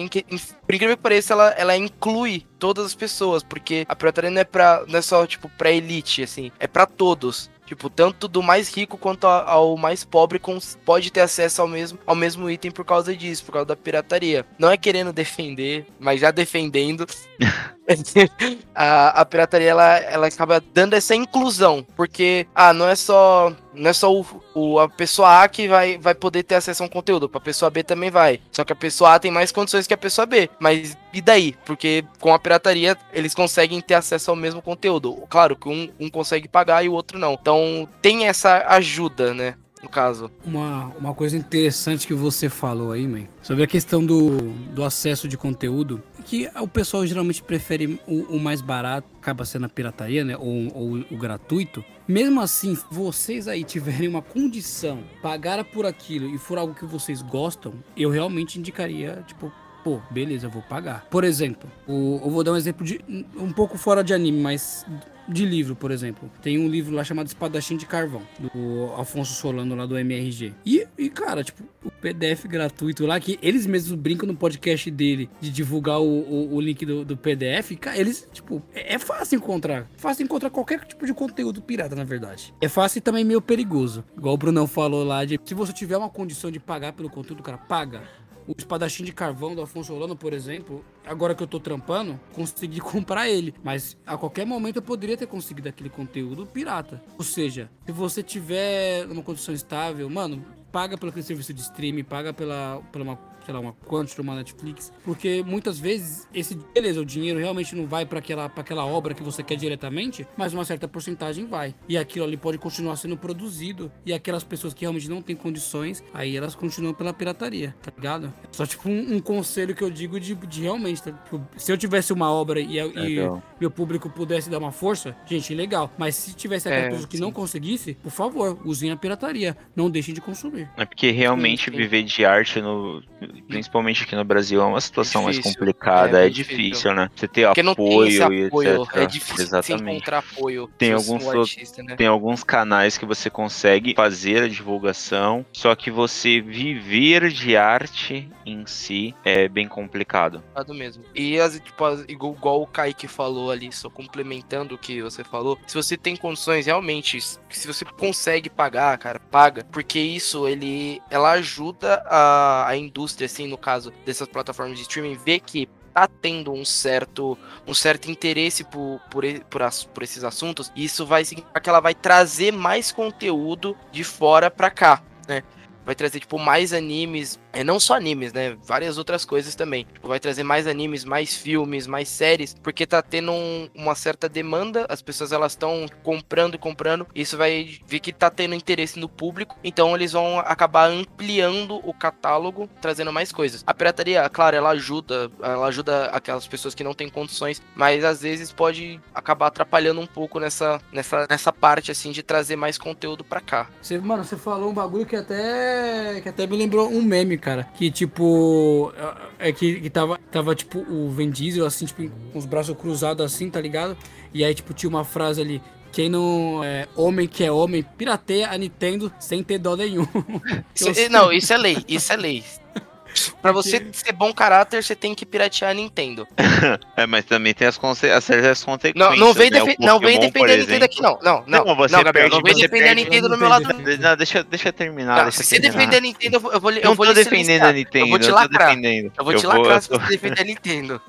por 0.66 0.74
incrível 0.74 0.98
que 0.98 1.02
pareça, 1.02 1.32
ela, 1.32 1.48
ela 1.56 1.76
inclui 1.78 2.46
todas 2.58 2.84
as 2.84 2.94
pessoas, 2.94 3.42
porque 3.42 3.86
a 3.88 3.96
pirataria 3.96 4.30
não 4.30 4.40
é, 4.40 4.44
pra, 4.44 4.84
não 4.86 4.98
é 4.98 5.02
só, 5.02 5.26
tipo, 5.26 5.48
pra 5.56 5.70
elite, 5.70 6.22
assim, 6.22 6.52
é 6.58 6.66
para 6.66 6.84
todos. 6.84 7.50
Tipo, 7.66 7.90
tanto 7.90 8.28
do 8.28 8.42
mais 8.42 8.74
rico 8.74 8.96
quanto 8.96 9.26
ao 9.26 9.76
mais 9.76 10.04
pobre 10.04 10.40
pode 10.84 11.10
ter 11.10 11.20
acesso 11.20 11.60
ao 11.60 11.68
mesmo, 11.68 11.98
ao 12.06 12.14
mesmo 12.14 12.48
item 12.48 12.70
por 12.70 12.84
causa 12.84 13.14
disso, 13.14 13.44
por 13.44 13.52
causa 13.52 13.66
da 13.66 13.76
pirataria. 13.76 14.46
Não 14.58 14.70
é 14.70 14.76
querendo 14.76 15.12
defender, 15.12 15.86
mas 15.98 16.20
já 16.20 16.30
defendendo. 16.30 17.06
a, 18.74 19.20
a 19.20 19.24
pirataria 19.24 19.70
ela, 19.70 19.96
ela 19.98 20.26
acaba 20.26 20.62
dando 20.72 20.94
essa 20.94 21.14
inclusão, 21.14 21.86
porque 21.96 22.46
ah, 22.54 22.72
não 22.72 22.88
é 22.88 22.96
só 22.96 23.52
não 23.74 23.90
é 23.90 23.92
só 23.92 24.12
o, 24.12 24.26
o, 24.54 24.80
a 24.80 24.88
pessoa 24.88 25.42
A 25.42 25.48
que 25.48 25.68
vai, 25.68 25.98
vai 25.98 26.14
poder 26.14 26.42
ter 26.42 26.54
acesso 26.54 26.82
a 26.82 26.86
um 26.86 26.88
conteúdo, 26.88 27.30
a 27.32 27.40
pessoa 27.40 27.70
B 27.70 27.82
também 27.82 28.10
vai. 28.10 28.40
Só 28.50 28.64
que 28.64 28.72
a 28.72 28.76
pessoa 28.76 29.14
A 29.14 29.18
tem 29.18 29.30
mais 29.30 29.52
condições 29.52 29.86
que 29.86 29.94
a 29.94 29.98
pessoa 29.98 30.26
B. 30.26 30.48
Mas 30.58 30.96
e 31.12 31.20
daí? 31.20 31.54
Porque 31.64 32.04
com 32.20 32.32
a 32.32 32.38
pirataria 32.38 32.96
eles 33.12 33.34
conseguem 33.34 33.80
ter 33.80 33.94
acesso 33.94 34.30
ao 34.30 34.36
mesmo 34.36 34.62
conteúdo. 34.62 35.14
Claro 35.28 35.56
que 35.56 35.68
um, 35.68 35.90
um 36.00 36.08
consegue 36.08 36.48
pagar 36.48 36.84
e 36.84 36.88
o 36.88 36.92
outro 36.92 37.18
não. 37.18 37.34
Então 37.34 37.88
tem 38.00 38.26
essa 38.26 38.64
ajuda, 38.68 39.34
né? 39.34 39.54
No 39.86 39.88
caso. 39.88 40.30
Uma, 40.44 40.86
uma 40.98 41.14
coisa 41.14 41.36
interessante 41.36 42.06
que 42.06 42.14
você 42.14 42.48
falou 42.48 42.90
aí, 42.90 43.06
man, 43.06 43.26
sobre 43.40 43.62
a 43.62 43.66
questão 43.66 44.04
do, 44.04 44.36
do 44.74 44.84
acesso 44.84 45.28
de 45.28 45.38
conteúdo, 45.38 46.02
que 46.24 46.50
o 46.60 46.66
pessoal 46.66 47.06
geralmente 47.06 47.42
prefere 47.42 48.00
o, 48.06 48.36
o 48.36 48.40
mais 48.40 48.60
barato, 48.60 49.06
acaba 49.16 49.44
sendo 49.44 49.66
a 49.66 49.68
pirataria, 49.68 50.24
né, 50.24 50.36
ou, 50.36 50.74
ou 50.74 51.04
o 51.10 51.16
gratuito. 51.16 51.84
Mesmo 52.08 52.40
assim, 52.40 52.76
vocês 52.90 53.46
aí 53.46 53.62
tiverem 53.62 54.08
uma 54.08 54.22
condição, 54.22 55.04
pagar 55.22 55.64
por 55.64 55.86
aquilo 55.86 56.34
e 56.34 56.38
for 56.38 56.58
algo 56.58 56.74
que 56.74 56.84
vocês 56.84 57.22
gostam, 57.22 57.72
eu 57.96 58.10
realmente 58.10 58.58
indicaria, 58.58 59.24
tipo, 59.26 59.52
pô, 59.84 60.00
beleza, 60.10 60.46
eu 60.46 60.50
vou 60.50 60.62
pagar. 60.62 61.06
Por 61.08 61.22
exemplo, 61.22 61.70
o, 61.86 62.20
eu 62.24 62.30
vou 62.30 62.42
dar 62.42 62.52
um 62.52 62.56
exemplo 62.56 62.84
de 62.84 63.00
um 63.36 63.52
pouco 63.52 63.78
fora 63.78 64.02
de 64.02 64.12
anime, 64.12 64.40
mas 64.40 64.84
de 65.28 65.44
livro, 65.44 65.74
por 65.74 65.90
exemplo. 65.90 66.30
Tem 66.42 66.58
um 66.58 66.68
livro 66.68 66.94
lá 66.94 67.04
chamado 67.04 67.26
Espadachim 67.26 67.76
de 67.76 67.86
Carvão, 67.86 68.22
do 68.38 68.90
Alfonso 68.94 69.34
Solano 69.34 69.74
lá 69.74 69.86
do 69.86 69.98
MRG. 69.98 70.54
E, 70.64 70.86
e, 70.96 71.08
cara, 71.08 71.42
tipo, 71.42 71.62
o 71.84 71.90
PDF 71.90 72.46
gratuito 72.46 73.06
lá, 73.06 73.18
que 73.18 73.38
eles 73.42 73.66
mesmos 73.66 73.98
brincam 73.98 74.26
no 74.26 74.36
podcast 74.36 74.90
dele 74.90 75.28
de 75.40 75.50
divulgar 75.50 76.00
o, 76.00 76.04
o, 76.04 76.54
o 76.54 76.60
link 76.60 76.84
do, 76.84 77.04
do, 77.04 77.16
PDF, 77.16 77.76
cara, 77.80 77.98
eles, 77.98 78.28
tipo, 78.32 78.62
é, 78.74 78.94
é, 78.94 78.98
fácil 78.98 79.36
encontrar. 79.36 79.88
Fácil 79.96 80.24
encontrar 80.24 80.50
qualquer 80.50 80.84
tipo 80.84 81.06
de 81.06 81.14
conteúdo 81.14 81.62
pirata, 81.62 81.94
na 81.94 82.04
verdade. 82.04 82.54
É 82.60 82.68
fácil 82.68 82.98
e 82.98 83.02
também 83.02 83.24
meio 83.24 83.40
perigoso. 83.40 84.04
Igual 84.16 84.34
o 84.34 84.38
Brunão 84.38 84.66
falou 84.66 85.04
lá, 85.04 85.24
de 85.24 85.40
se 85.44 85.54
você 85.54 85.72
tiver 85.72 85.96
uma 85.96 86.10
condição 86.10 86.50
de 86.50 86.60
pagar 86.60 86.92
pelo 86.92 87.10
conteúdo, 87.10 87.42
cara, 87.42 87.58
paga 87.58 88.02
o 88.46 88.54
espadachim 88.56 89.04
de 89.04 89.12
carvão 89.12 89.54
do 89.54 89.62
Afonso 89.62 89.92
Solano, 89.92 90.16
por 90.16 90.32
exemplo, 90.32 90.84
agora 91.04 91.34
que 91.34 91.42
eu 91.42 91.46
tô 91.46 91.58
trampando, 91.58 92.18
consegui 92.32 92.80
comprar 92.80 93.28
ele. 93.28 93.54
Mas 93.62 93.96
a 94.06 94.16
qualquer 94.16 94.46
momento 94.46 94.76
eu 94.76 94.82
poderia 94.82 95.16
ter 95.16 95.26
conseguido 95.26 95.68
aquele 95.68 95.90
conteúdo 95.90 96.46
pirata. 96.46 97.02
Ou 97.18 97.24
seja, 97.24 97.70
se 97.84 97.92
você 97.92 98.22
tiver 98.22 99.06
uma 99.06 99.22
condição 99.22 99.54
estável, 99.54 100.08
mano, 100.08 100.44
paga 100.70 100.96
pelo 100.98 101.10
serviço 101.22 101.54
de 101.54 101.60
streaming, 101.60 102.04
paga 102.04 102.32
pela, 102.32 102.82
pela 102.92 103.04
uma 103.04 103.16
sei 103.46 103.54
lá, 103.54 103.60
uma 103.60 103.72
Quantity, 103.72 104.20
uma 104.20 104.34
Netflix, 104.34 104.92
porque 105.04 105.42
muitas 105.46 105.78
vezes 105.78 106.26
esse, 106.34 106.58
beleza, 106.74 107.00
o 107.00 107.04
dinheiro 107.04 107.38
realmente 107.38 107.74
não 107.76 107.86
vai 107.86 108.04
para 108.04 108.18
aquela, 108.18 108.48
pra 108.48 108.60
aquela 108.62 108.84
obra 108.84 109.14
que 109.14 109.22
você 109.22 109.42
quer 109.42 109.56
diretamente, 109.56 110.26
mas 110.36 110.52
uma 110.52 110.64
certa 110.64 110.88
porcentagem 110.88 111.46
vai. 111.46 111.74
E 111.88 111.96
aquilo 111.96 112.24
ali 112.24 112.36
pode 112.36 112.58
continuar 112.58 112.96
sendo 112.96 113.16
produzido, 113.16 113.90
e 114.04 114.12
aquelas 114.12 114.42
pessoas 114.42 114.74
que 114.74 114.80
realmente 114.82 115.08
não 115.08 115.22
têm 115.22 115.36
condições, 115.36 116.02
aí 116.12 116.36
elas 116.36 116.56
continuam 116.56 116.92
pela 116.92 117.12
pirataria, 117.12 117.74
tá 117.80 117.92
ligado? 117.96 118.34
Só 118.50 118.66
tipo 118.66 118.88
um, 118.88 119.14
um 119.14 119.20
conselho 119.20 119.74
que 119.74 119.82
eu 119.82 119.90
digo 119.90 120.18
de, 120.18 120.34
de 120.34 120.62
realmente, 120.62 121.02
tá? 121.02 121.12
tipo, 121.12 121.40
se 121.56 121.70
eu 121.70 121.78
tivesse 121.78 122.12
uma 122.12 122.30
obra 122.30 122.60
e, 122.60 122.78
e 122.78 123.18
meu 123.60 123.70
público 123.70 124.10
pudesse 124.10 124.50
dar 124.50 124.58
uma 124.58 124.72
força, 124.72 125.16
gente, 125.24 125.54
legal. 125.54 125.92
Mas 125.96 126.16
se 126.16 126.34
tivesse 126.34 126.68
aquela 126.68 126.86
é, 126.86 126.90
pessoa 126.90 127.08
que 127.08 127.16
sim. 127.16 127.22
não 127.22 127.30
conseguisse, 127.30 127.94
por 128.02 128.10
favor, 128.10 128.58
usem 128.64 128.90
a 128.90 128.96
pirataria, 128.96 129.56
não 129.74 129.88
deixem 129.88 130.12
de 130.12 130.20
consumir. 130.20 130.68
É 130.76 130.84
porque 130.84 131.10
realmente 131.10 131.66
sim, 131.66 131.70
sim. 131.70 131.76
viver 131.76 132.02
de 132.02 132.24
arte 132.24 132.60
no 132.60 133.02
principalmente 133.42 134.02
aqui 134.04 134.14
no 134.16 134.24
Brasil, 134.24 134.60
é 134.60 134.64
uma 134.64 134.80
situação 134.80 135.22
mais 135.22 135.36
difícil. 135.36 135.58
complicada, 135.58 136.24
É 136.24 136.26
é, 136.26 136.30
difícil, 136.30 136.56
difícil. 136.56 136.94
né? 136.94 137.10
Você 137.14 137.28
ter 137.28 137.46
Porque 137.46 137.62
apoio, 137.62 138.32
e 138.32 138.44
apoio. 138.46 138.82
etc. 138.82 138.96
É 138.96 139.06
difícil 139.06 139.44
Exatamente. 139.44 139.96
encontrar 139.96 140.18
apoio. 140.18 140.70
Tem 140.78 140.92
alguns 140.92 141.26
artista, 141.28 141.82
né? 141.82 141.96
Tem 141.96 142.06
alguns 142.06 142.42
canais 142.44 142.96
que 142.98 143.04
você 143.06 143.30
consegue 143.30 143.94
fazer 143.94 144.42
a 144.42 144.48
divulgação, 144.48 145.44
só 145.52 145.74
que 145.74 145.90
você 145.90 146.40
viver 146.40 147.28
de 147.30 147.56
arte 147.56 148.28
em 148.44 148.66
si 148.66 149.14
é 149.24 149.48
bem 149.48 149.66
complicado. 149.68 150.38
complicado 150.40 150.74
mesmo. 150.74 151.04
E 151.14 151.38
as, 151.40 151.58
tipo, 151.60 151.84
as- 151.84 152.04
igual, 152.08 152.32
igual 152.34 152.62
o 152.62 152.66
Kaique 152.66 153.08
falou 153.08 153.50
ali, 153.50 153.72
só 153.72 153.88
complementando 153.90 154.74
o 154.74 154.78
que 154.78 155.02
você 155.02 155.24
falou, 155.24 155.58
se 155.66 155.74
você 155.74 155.96
tem 155.96 156.16
condições 156.16 156.66
realmente, 156.66 157.20
se 157.20 157.66
você 157.66 157.84
consegue 157.84 158.48
pagar, 158.50 158.96
cara, 158.98 159.20
paga, 159.20 159.64
porque 159.70 159.98
isso 159.98 160.46
ele 160.48 161.00
ela 161.10 161.32
ajuda 161.32 162.02
a, 162.06 162.68
a 162.68 162.76
indústria, 162.76 163.25
assim, 163.26 163.46
no 163.46 163.58
caso 163.58 163.92
dessas 164.04 164.28
plataformas 164.28 164.76
de 164.76 164.82
streaming, 164.82 165.14
ver 165.14 165.40
que 165.40 165.68
tá 165.92 166.06
tendo 166.06 166.52
um 166.52 166.64
certo 166.64 167.38
um 167.66 167.72
certo 167.72 168.10
interesse 168.10 168.62
por, 168.64 169.00
por, 169.10 169.24
por, 169.50 169.62
as- 169.62 169.84
por 169.84 170.02
esses 170.02 170.24
assuntos, 170.24 170.70
e 170.76 170.84
isso 170.84 171.06
vai 171.06 171.24
significar 171.24 171.62
que 171.62 171.68
ela 171.68 171.80
vai 171.80 171.94
trazer 171.94 172.52
mais 172.52 172.92
conteúdo 172.92 173.76
de 173.92 174.04
fora 174.04 174.50
pra 174.50 174.70
cá, 174.70 175.02
né? 175.26 175.42
Vai 175.86 175.94
trazer, 175.94 176.20
tipo, 176.20 176.38
mais 176.38 176.72
animes, 176.74 177.38
é, 177.52 177.62
não 177.64 177.78
só 177.80 177.94
animes, 177.94 178.32
né? 178.32 178.56
Várias 178.64 178.98
outras 178.98 179.24
coisas 179.24 179.54
também. 179.54 179.86
Tipo, 179.94 180.08
vai 180.08 180.18
trazer 180.20 180.42
mais 180.42 180.66
animes, 180.66 181.04
mais 181.04 181.34
filmes, 181.36 181.86
mais 181.86 182.08
séries, 182.08 182.54
porque 182.62 182.84
tá 182.84 183.00
tendo 183.00 183.30
um- 183.32 183.68
uma 183.74 183.94
certa 183.94 184.28
demanda, 184.28 184.84
as 184.88 185.00
pessoas 185.00 185.30
elas 185.32 185.52
estão 185.52 185.86
comprando 186.02 186.56
e 186.56 186.58
comprando, 186.58 187.06
isso 187.14 187.36
vai 187.36 187.78
ver 187.86 188.00
que 188.00 188.12
tá 188.12 188.28
tendo 188.28 188.54
interesse 188.54 188.98
no 188.98 189.08
público, 189.08 189.56
então 189.62 189.94
eles 189.94 190.12
vão 190.12 190.40
acabar 190.40 190.90
ampliando 190.90 191.80
o 191.88 191.94
catálogo, 191.94 192.68
trazendo 192.80 193.12
mais 193.12 193.30
coisas. 193.30 193.62
A 193.66 193.72
pirataria, 193.72 194.28
claro, 194.28 194.56
ela 194.56 194.70
ajuda, 194.70 195.30
ela 195.40 195.66
ajuda 195.68 196.06
aquelas 196.06 196.46
pessoas 196.48 196.74
que 196.74 196.82
não 196.82 196.94
têm 196.94 197.08
condições, 197.08 197.62
mas 197.76 198.04
às 198.04 198.22
vezes 198.22 198.50
pode 198.52 199.00
acabar 199.14 199.46
atrapalhando 199.46 200.00
um 200.00 200.06
pouco 200.06 200.40
nessa, 200.40 200.80
nessa, 200.92 201.26
nessa 201.30 201.52
parte, 201.52 201.92
assim, 201.92 202.10
de 202.10 202.22
trazer 202.24 202.56
mais 202.56 202.76
conteúdo 202.76 203.22
pra 203.22 203.40
cá. 203.40 203.68
Você, 203.80 203.98
mano, 203.98 204.24
você 204.24 204.36
falou 204.36 204.70
um 204.70 204.74
bagulho 204.74 205.06
que 205.06 205.14
até. 205.14 205.75
Que 206.22 206.28
até 206.28 206.46
me 206.46 206.56
lembrou 206.56 206.88
um 206.88 207.02
meme, 207.02 207.36
cara. 207.38 207.64
Que 207.76 207.90
tipo. 207.90 208.92
É 209.38 209.52
que, 209.52 209.80
que 209.80 209.90
tava, 209.90 210.18
tava 210.30 210.54
tipo 210.54 210.78
o 210.80 211.10
Vin 211.10 211.30
Diesel, 211.30 211.66
assim, 211.66 211.86
tipo, 211.86 212.08
com 212.32 212.38
os 212.38 212.46
braços 212.46 212.76
cruzados 212.76 213.24
assim, 213.24 213.50
tá 213.50 213.60
ligado? 213.60 213.96
E 214.32 214.44
aí, 214.44 214.54
tipo, 214.54 214.74
tinha 214.74 214.88
uma 214.88 215.04
frase 215.04 215.40
ali. 215.40 215.62
Quem 215.92 216.10
não 216.10 216.62
é 216.62 216.86
homem 216.94 217.26
que 217.26 217.42
é 217.42 217.50
homem, 217.50 217.82
pirateia 217.96 218.50
a 218.50 218.58
Nintendo 218.58 219.10
sem 219.18 219.42
ter 219.42 219.58
dó 219.58 219.76
nenhum. 219.76 220.06
Não, 221.10 221.32
isso 221.32 221.54
é 221.54 221.56
lei, 221.56 221.78
isso 221.88 222.12
é 222.12 222.16
lei. 222.16 222.44
Pra 223.42 223.52
você 223.52 223.86
ser 223.92 224.12
bom 224.12 224.32
caráter, 224.32 224.82
você 224.82 224.94
tem 224.94 225.14
que 225.14 225.24
piratear 225.24 225.70
a 225.70 225.74
Nintendo. 225.74 226.26
É, 226.96 227.06
mas 227.06 227.26
também 227.26 227.52
tem 227.52 227.68
as, 227.68 227.76
conse 227.76 228.08
as 228.08 228.24
certas 228.24 228.64
Não, 228.64 228.72
consequências. 228.74 229.18
não 229.18 229.34
vem, 229.34 229.50
né? 229.50 229.60
Defe 229.60 229.76
não 229.78 230.00
vem 230.00 230.18
defender 230.18 230.54
a 230.54 230.56
Nintendo 230.56 230.84
aqui, 230.84 231.02
não. 231.02 231.18
Não, 231.22 231.44
não. 231.46 231.64
Não, 231.64 231.76
você 231.76 231.94
não, 231.94 232.02
Gabriel, 232.02 232.30
não 232.30 232.40
vem 232.40 232.54
defender 232.54 232.88
a 232.88 232.94
Nintendo 232.94 233.28
do 233.28 233.36
meu 233.36 233.48
lado. 233.48 233.64
Não, 233.64 233.96
Não, 233.98 234.16
deixa, 234.16 234.42
deixa 234.42 234.68
eu 234.70 234.72
terminar. 234.72 235.24
deixa 235.24 235.42
se 235.42 235.44
você 235.44 235.58
defender 235.58 235.96
a 235.96 236.00
Nintendo, 236.00 236.36
eu 236.36 236.40
vou, 236.40 236.52
eu 236.52 236.60
vou, 236.60 236.72
Eu 236.72 236.82
não 236.84 236.94
vou 236.94 237.12
defendendo 237.12 237.62
a 237.62 237.72
Nintendo. 237.72 238.06
Eu 238.06 238.08
vou 238.08 238.18
te 238.18 238.28
não 238.28 238.34
lacrar. 238.34 238.76
Eu 238.76 239.24
vou 239.24 239.34
te 239.34 239.46
lacrar 239.46 239.82
se 239.82 239.88
você 239.90 240.08
defender 240.08 240.40
a 240.40 240.44
Nintendo. 240.44 241.00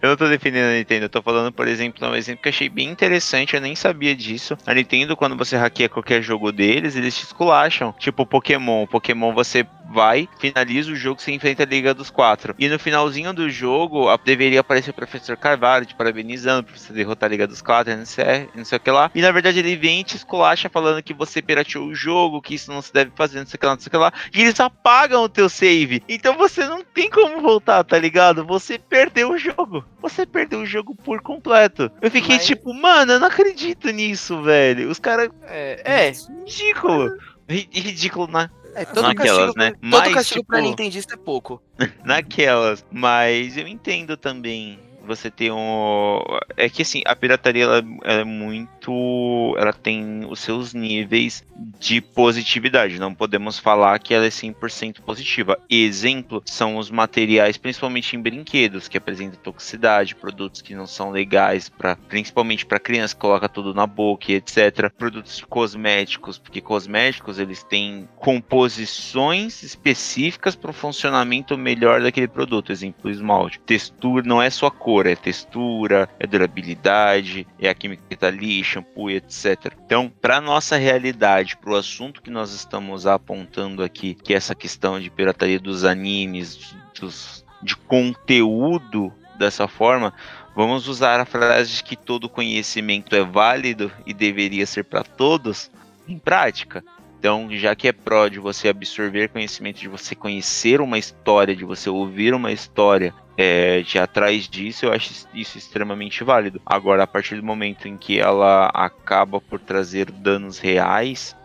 Eu 0.00 0.08
não 0.10 0.16
tô 0.16 0.28
defendendo 0.28 0.70
a 0.70 0.78
Nintendo, 0.78 1.04
eu 1.04 1.10
tô 1.10 1.22
falando, 1.22 1.52
por 1.52 1.68
exemplo, 1.68 2.08
um 2.08 2.14
exemplo 2.14 2.42
que 2.42 2.48
eu 2.48 2.52
achei 2.52 2.68
bem 2.68 2.88
interessante, 2.88 3.54
eu 3.54 3.60
nem 3.60 3.74
sabia 3.76 4.14
disso. 4.14 4.56
A 4.66 4.74
Nintendo, 4.74 5.16
quando 5.16 5.36
você 5.36 5.56
hackeia 5.56 5.88
qualquer 5.88 6.22
jogo 6.22 6.50
deles, 6.50 6.96
eles 6.96 7.16
te 7.16 7.24
esculacham. 7.24 7.94
Tipo 7.98 8.24
Pokémon. 8.24 8.86
Pokémon 8.86 9.34
você 9.34 9.66
vai, 9.92 10.28
finaliza 10.38 10.92
o 10.92 10.96
jogo, 10.96 11.20
você 11.20 11.32
enfrenta 11.50 11.62
a 11.62 11.66
Liga 11.66 11.94
dos 11.94 12.10
Quatro. 12.10 12.54
E 12.58 12.68
no 12.68 12.78
finalzinho 12.78 13.32
do 13.32 13.48
jogo, 13.50 14.06
deveria 14.24 14.60
aparecer 14.60 14.90
o 14.90 14.94
Professor 14.94 15.36
Carvalho 15.36 15.84
te 15.86 15.94
parabenizando 15.94 16.64
por 16.64 16.76
você 16.78 16.92
derrotar 16.92 17.28
a 17.28 17.30
Liga 17.30 17.46
dos 17.46 17.60
Quatro, 17.62 17.96
não 17.96 18.06
sei, 18.06 18.48
não 18.54 18.64
sei 18.64 18.78
o 18.78 18.80
que 18.80 18.90
lá. 18.90 19.10
E 19.14 19.20
na 19.20 19.30
verdade 19.32 19.58
ele 19.58 19.76
vem 19.76 20.00
e 20.00 20.04
te 20.04 20.16
esculacha 20.16 20.68
falando 20.68 21.02
que 21.02 21.12
você 21.14 21.42
pirateou 21.42 21.86
o 21.86 21.94
jogo, 21.94 22.40
que 22.42 22.54
isso 22.54 22.70
não 22.72 22.80
se 22.82 22.92
deve 22.92 23.10
fazer, 23.14 23.40
não 23.40 23.46
sei 23.46 23.56
o 23.56 23.60
que 23.60 23.66
lá, 23.66 23.72
não 23.74 23.80
sei 23.80 23.88
o 23.88 23.90
que 23.90 23.96
lá. 23.96 24.12
E 24.34 24.40
eles 24.40 24.58
apagam 24.60 25.22
o 25.22 25.28
teu 25.28 25.48
save. 25.48 26.02
Então 26.08 26.36
você 26.36 26.66
não 26.66 26.82
tem 26.84 27.10
como 27.10 27.40
voltar, 27.40 27.82
tá 27.84 27.98
ligado? 27.98 28.44
Você 28.44 28.78
perdeu 28.78 29.30
o 29.32 29.38
jogo. 29.38 29.84
Você 30.00 30.24
perdeu 30.24 30.60
o 30.60 30.66
jogo 30.66 30.94
por 30.94 31.20
completo. 31.20 31.90
Eu 32.00 32.10
fiquei 32.10 32.36
Mas- 32.36 32.46
tipo, 32.46 32.72
mano, 32.72 33.12
eu 33.12 33.20
não 33.20 33.26
acredito 33.28 33.88
nisso, 33.90 34.42
velho. 34.42 34.90
Os 34.90 34.98
caras. 34.98 35.28
É, 35.46 35.82
é, 36.08 36.12
Ridículo. 36.44 37.10
Ri- 37.48 37.68
Ridículo 37.72 38.26
na, 38.28 38.48
é 38.74 38.84
todo 38.84 39.02
Naquelas, 39.02 39.54
castigo, 39.54 39.58
né? 39.58 39.70
todo 39.72 39.80
Mas, 39.82 40.14
castigo 40.14 40.44
pra 40.44 40.58
tipo, 40.58 40.68
Nintendista 40.68 41.14
é 41.14 41.16
pouco. 41.16 41.62
naquelas. 42.04 42.84
Mas 42.90 43.56
eu 43.56 43.66
entendo 43.66 44.16
também 44.16 44.78
você 45.16 45.30
ter 45.30 45.52
um. 45.52 46.20
É 46.56 46.68
que 46.68 46.82
assim, 46.82 47.02
a 47.04 47.14
pirataria 47.14 47.64
ela, 47.64 47.84
ela 48.04 48.20
é 48.20 48.24
muito. 48.24 49.54
Ela 49.58 49.72
tem 49.72 50.24
os 50.28 50.40
seus 50.40 50.72
níveis 50.72 51.44
de 51.78 52.00
positividade. 52.00 52.98
Não 52.98 53.14
podemos 53.14 53.58
falar 53.58 53.98
que 53.98 54.14
ela 54.14 54.26
é 54.26 54.30
100% 54.30 55.00
positiva. 55.00 55.58
Exemplo 55.68 56.42
são 56.46 56.76
os 56.76 56.90
materiais, 56.90 57.56
principalmente 57.56 58.16
em 58.16 58.20
brinquedos, 58.20 58.88
que 58.88 58.96
apresentam 58.96 59.38
toxicidade, 59.40 60.14
produtos 60.14 60.62
que 60.62 60.74
não 60.74 60.86
são 60.86 61.10
legais, 61.10 61.68
pra, 61.68 61.96
principalmente 61.96 62.64
para 62.64 62.78
criança, 62.78 63.14
que 63.14 63.20
coloca 63.20 63.48
tudo 63.48 63.74
na 63.74 63.86
boca 63.86 64.30
etc. 64.32 64.90
Produtos 64.96 65.42
cosméticos, 65.48 66.38
porque 66.38 66.60
cosméticos 66.60 67.38
eles 67.38 67.62
têm 67.62 68.08
composições 68.16 69.62
específicas 69.62 70.54
para 70.54 70.70
o 70.70 70.74
funcionamento 70.74 71.56
melhor 71.56 72.02
daquele 72.02 72.28
produto. 72.28 72.72
Exemplo, 72.72 73.10
esmalte. 73.10 73.60
Textura 73.60 74.22
não 74.26 74.40
é 74.40 74.50
só 74.50 74.66
a 74.66 74.70
cor, 75.00 75.06
é 75.06 75.16
textura, 75.16 76.08
é 76.18 76.26
durabilidade, 76.26 77.46
é 77.58 77.68
a 77.68 77.74
química 77.74 78.02
que 78.08 78.16
tá 78.16 78.26
ali, 78.26 78.62
shampoo 78.62 79.10
etc. 79.10 79.72
Então, 79.84 80.12
para 80.20 80.40
nossa 80.40 80.76
realidade, 80.76 81.56
para 81.56 81.70
o 81.70 81.76
assunto 81.76 82.20
que 82.20 82.30
nós 82.30 82.52
estamos 82.52 83.06
apontando 83.06 83.82
aqui, 83.82 84.14
que 84.14 84.34
é 84.34 84.36
essa 84.36 84.54
questão 84.54 85.00
de 85.00 85.10
pirataria 85.10 85.58
dos 85.58 85.84
animes, 85.84 86.74
dos, 86.98 87.44
de 87.62 87.76
conteúdo 87.76 89.12
dessa 89.38 89.66
forma, 89.66 90.12
vamos 90.54 90.86
usar 90.86 91.18
a 91.18 91.24
frase 91.24 91.76
de 91.76 91.84
que 91.84 91.96
todo 91.96 92.28
conhecimento 92.28 93.16
é 93.16 93.24
válido 93.24 93.90
e 94.06 94.12
deveria 94.12 94.66
ser 94.66 94.84
para 94.84 95.02
todos 95.02 95.70
em 96.06 96.18
prática. 96.18 96.84
Então, 97.20 97.48
já 97.50 97.76
que 97.76 97.86
é 97.86 97.92
pró 97.92 98.28
de 98.28 98.38
você 98.38 98.70
absorver 98.70 99.28
conhecimento, 99.28 99.78
de 99.78 99.88
você 99.88 100.14
conhecer 100.14 100.80
uma 100.80 100.96
história, 100.96 101.54
de 101.54 101.66
você 101.66 101.90
ouvir 101.90 102.32
uma 102.32 102.50
história, 102.50 103.12
é, 103.36 103.82
de 103.82 103.98
atrás 103.98 104.48
disso, 104.48 104.86
eu 104.86 104.92
acho 104.94 105.26
isso 105.34 105.58
extremamente 105.58 106.24
válido. 106.24 106.62
Agora, 106.64 107.02
a 107.02 107.06
partir 107.06 107.36
do 107.36 107.42
momento 107.42 107.86
em 107.86 107.98
que 107.98 108.18
ela 108.18 108.70
acaba 108.72 109.38
por 109.38 109.60
trazer 109.60 110.10
danos 110.10 110.58
reais 110.58 111.36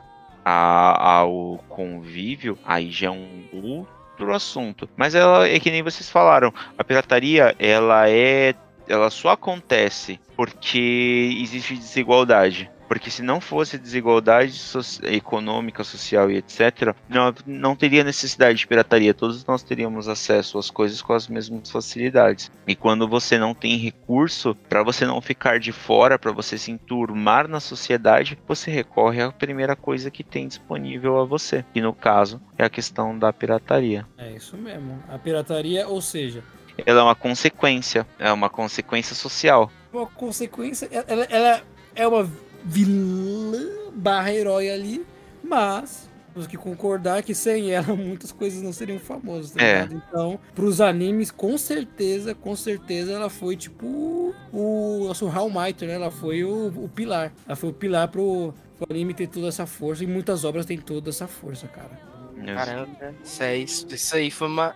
a- 0.45 1.17
ao 1.19 1.61
convívio, 1.67 2.57
aí 2.63 2.89
já 2.89 3.07
é 3.07 3.11
um 3.11 3.43
outro 3.51 4.33
assunto. 4.33 4.88
Mas 4.95 5.13
ela 5.13 5.45
é 5.45 5.59
que 5.59 5.71
nem 5.71 5.83
vocês 5.83 6.09
falaram, 6.09 6.53
a 6.77 6.83
pirataria, 6.85 7.53
ela 7.59 8.09
é. 8.09 8.55
Ela 8.88 9.09
só 9.09 9.31
acontece 9.31 10.21
porque 10.38 11.35
existe 11.41 11.75
desigualdade. 11.75 12.69
Porque 12.88 13.10
se 13.10 13.21
não 13.24 13.41
fosse 13.41 13.78
desigualdade 13.78 14.54
so- 14.54 14.80
econômica, 15.06 15.84
social 15.84 16.30
e 16.30 16.38
etc., 16.38 16.95
não, 17.10 17.34
não 17.45 17.76
teria 17.76 18.04
necessidade 18.04 18.60
de 18.60 18.67
pirataria. 18.67 19.13
Todos 19.13 19.43
nós 19.45 19.63
teríamos 19.63 20.08
acesso 20.08 20.58
às 20.58 20.69
coisas 20.69 21.02
com 21.02 21.13
as 21.13 21.28
mesmas 21.28 21.69
facilidades. 21.69 22.52
E 22.67 22.76
quando 22.76 23.08
você 23.08 23.38
não 23.38 23.54
tem 23.54 23.78
recurso, 23.78 24.56
para 24.69 24.84
você 24.84 25.06
não 25.06 25.19
ficar 25.21 25.60
de 25.60 25.71
fora, 25.71 26.19
para 26.19 26.32
você 26.32 26.58
se 26.58 26.71
enturmar 26.71 27.48
na 27.48 27.60
sociedade, 27.60 28.38
você 28.48 28.69
recorre 28.69 29.21
à 29.21 29.32
primeira 29.32 29.76
coisa 29.76 30.12
que 30.12 30.24
tem 30.24 30.48
disponível 30.48 31.19
a 31.19 31.26
você. 31.26 31.65
E 31.74 31.82
no 31.82 31.93
caso, 31.93 32.41
é 32.58 32.63
a 32.63 32.69
questão 32.69 33.17
da 33.17 33.34
pirataria. 33.34 34.06
É 34.17 34.32
isso 34.32 34.56
mesmo. 34.58 35.02
A 35.10 35.17
pirataria, 35.17 35.88
ou 35.88 36.02
seja, 36.02 36.43
Ela 36.86 37.00
é 37.00 37.04
uma 37.04 37.15
consequência, 37.15 38.06
é 38.19 38.32
uma 38.32 38.50
consequência 38.50 39.15
social. 39.15 39.71
uma 39.93 40.06
consequência. 40.06 40.89
Ela, 41.08 41.24
ela 41.30 41.62
é 41.95 42.06
uma 42.08 42.30
vilã 42.65 43.91
barra 43.95 44.34
herói 44.34 44.69
ali, 44.69 45.06
mas 45.43 46.10
temos 46.34 46.47
que 46.47 46.58
concordar 46.58 47.23
que 47.23 47.34
sem 47.34 47.71
ela 47.71 47.93
muitas 47.95 48.32
coisas 48.32 48.62
não 48.62 48.73
seriam 48.73 48.99
famosas, 48.99 49.51
tá 49.51 49.63
É. 49.63 49.84
ligado? 49.84 50.04
Então, 50.10 50.39
pros 50.54 50.82
animes, 50.82 51.32
com 51.32 51.58
certeza, 51.58 52.36
com 52.36 52.56
certeza 52.56 53.13
ela 53.13 53.30
foi 53.30 53.56
tipo 53.56 54.34
o 54.51 55.06
nosso 55.08 55.28
Hall 55.28 55.49
né? 55.49 55.93
Ela 55.93 56.12
foi 56.12 56.43
o, 56.43 56.67
o 56.67 56.89
pilar. 56.93 57.32
Ela 57.47 57.56
foi 57.56 57.69
o 57.69 57.73
pilar 57.73 58.08
pro, 58.10 58.54
pro 58.78 58.88
anime 58.91 59.13
ter 59.13 59.28
toda 59.28 59.47
essa 59.47 59.65
força 59.65 60.04
e 60.04 60.08
muitas 60.08 60.43
obras 60.43 60.65
têm 60.65 60.78
toda 60.78 61.10
essa 61.10 61.28
força, 61.28 61.67
cara. 61.67 61.99
Caramba, 62.45 63.15
isso 63.23 63.41
aí, 63.41 63.63
isso 63.63 64.15
aí 64.15 64.30
foi 64.30 64.47
uma. 64.47 64.75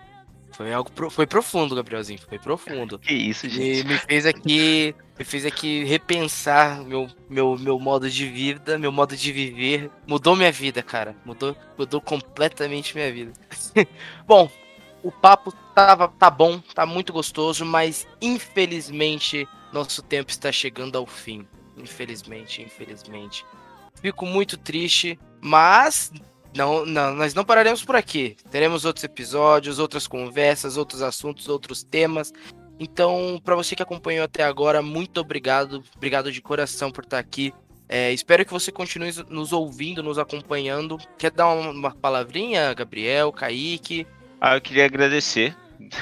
Foi 0.59 0.73
algo 0.73 0.91
pro- 0.91 1.09
foi 1.09 1.25
profundo, 1.25 1.73
Gabrielzinho. 1.73 2.19
Foi 2.27 2.37
profundo. 2.37 2.99
Que 2.99 3.13
isso, 3.13 3.47
E 3.47 3.49
gente. 3.49 3.87
me 3.87 3.97
fez 3.97 4.25
aqui. 4.25 4.93
Me 5.17 5.23
fez 5.23 5.45
aqui 5.45 5.85
repensar 5.85 6.83
meu, 6.83 7.07
meu, 7.29 7.57
meu 7.57 7.79
modo 7.79 8.09
de 8.09 8.25
vida, 8.27 8.77
meu 8.77 8.91
modo 8.91 9.15
de 9.15 9.31
viver. 9.31 9.89
Mudou 10.05 10.35
minha 10.35 10.51
vida, 10.51 10.83
cara. 10.83 11.15
Mudou, 11.23 11.55
mudou 11.77 12.01
completamente 12.01 12.93
minha 12.93 13.09
vida. 13.09 13.31
Bom, 14.27 14.51
o 15.01 15.09
papo 15.09 15.53
tava, 15.73 16.09
tá 16.09 16.29
bom, 16.29 16.59
tá 16.75 16.85
muito 16.85 17.13
gostoso, 17.13 17.63
mas 17.63 18.05
infelizmente 18.21 19.47
nosso 19.71 20.01
tempo 20.01 20.29
está 20.29 20.51
chegando 20.51 20.97
ao 20.97 21.05
fim. 21.05 21.47
Infelizmente, 21.77 22.61
infelizmente. 22.61 23.45
Fico 24.01 24.25
muito 24.25 24.57
triste, 24.57 25.17
mas 25.39 26.11
não, 26.55 26.85
não, 26.85 27.13
nós 27.13 27.33
não 27.33 27.45
pararemos 27.45 27.83
por 27.83 27.95
aqui. 27.95 28.35
Teremos 28.49 28.85
outros 28.85 29.03
episódios, 29.03 29.79
outras 29.79 30.07
conversas, 30.07 30.77
outros 30.77 31.01
assuntos, 31.01 31.47
outros 31.47 31.83
temas. 31.83 32.33
Então, 32.79 33.39
para 33.43 33.55
você 33.55 33.75
que 33.75 33.83
acompanhou 33.83 34.23
até 34.23 34.43
agora, 34.43 34.81
muito 34.81 35.19
obrigado. 35.19 35.83
Obrigado 35.95 36.31
de 36.31 36.41
coração 36.41 36.91
por 36.91 37.03
estar 37.03 37.19
aqui. 37.19 37.53
É, 37.87 38.13
espero 38.13 38.45
que 38.45 38.53
você 38.53 38.71
continue 38.71 39.11
nos 39.29 39.51
ouvindo, 39.51 40.03
nos 40.03 40.19
acompanhando. 40.19 40.97
Quer 41.17 41.31
dar 41.31 41.47
uma, 41.49 41.71
uma 41.71 41.91
palavrinha, 41.91 42.73
Gabriel, 42.73 43.31
Kaique? 43.31 44.05
Ah, 44.39 44.55
eu 44.55 44.61
queria 44.61 44.85
agradecer 44.85 45.55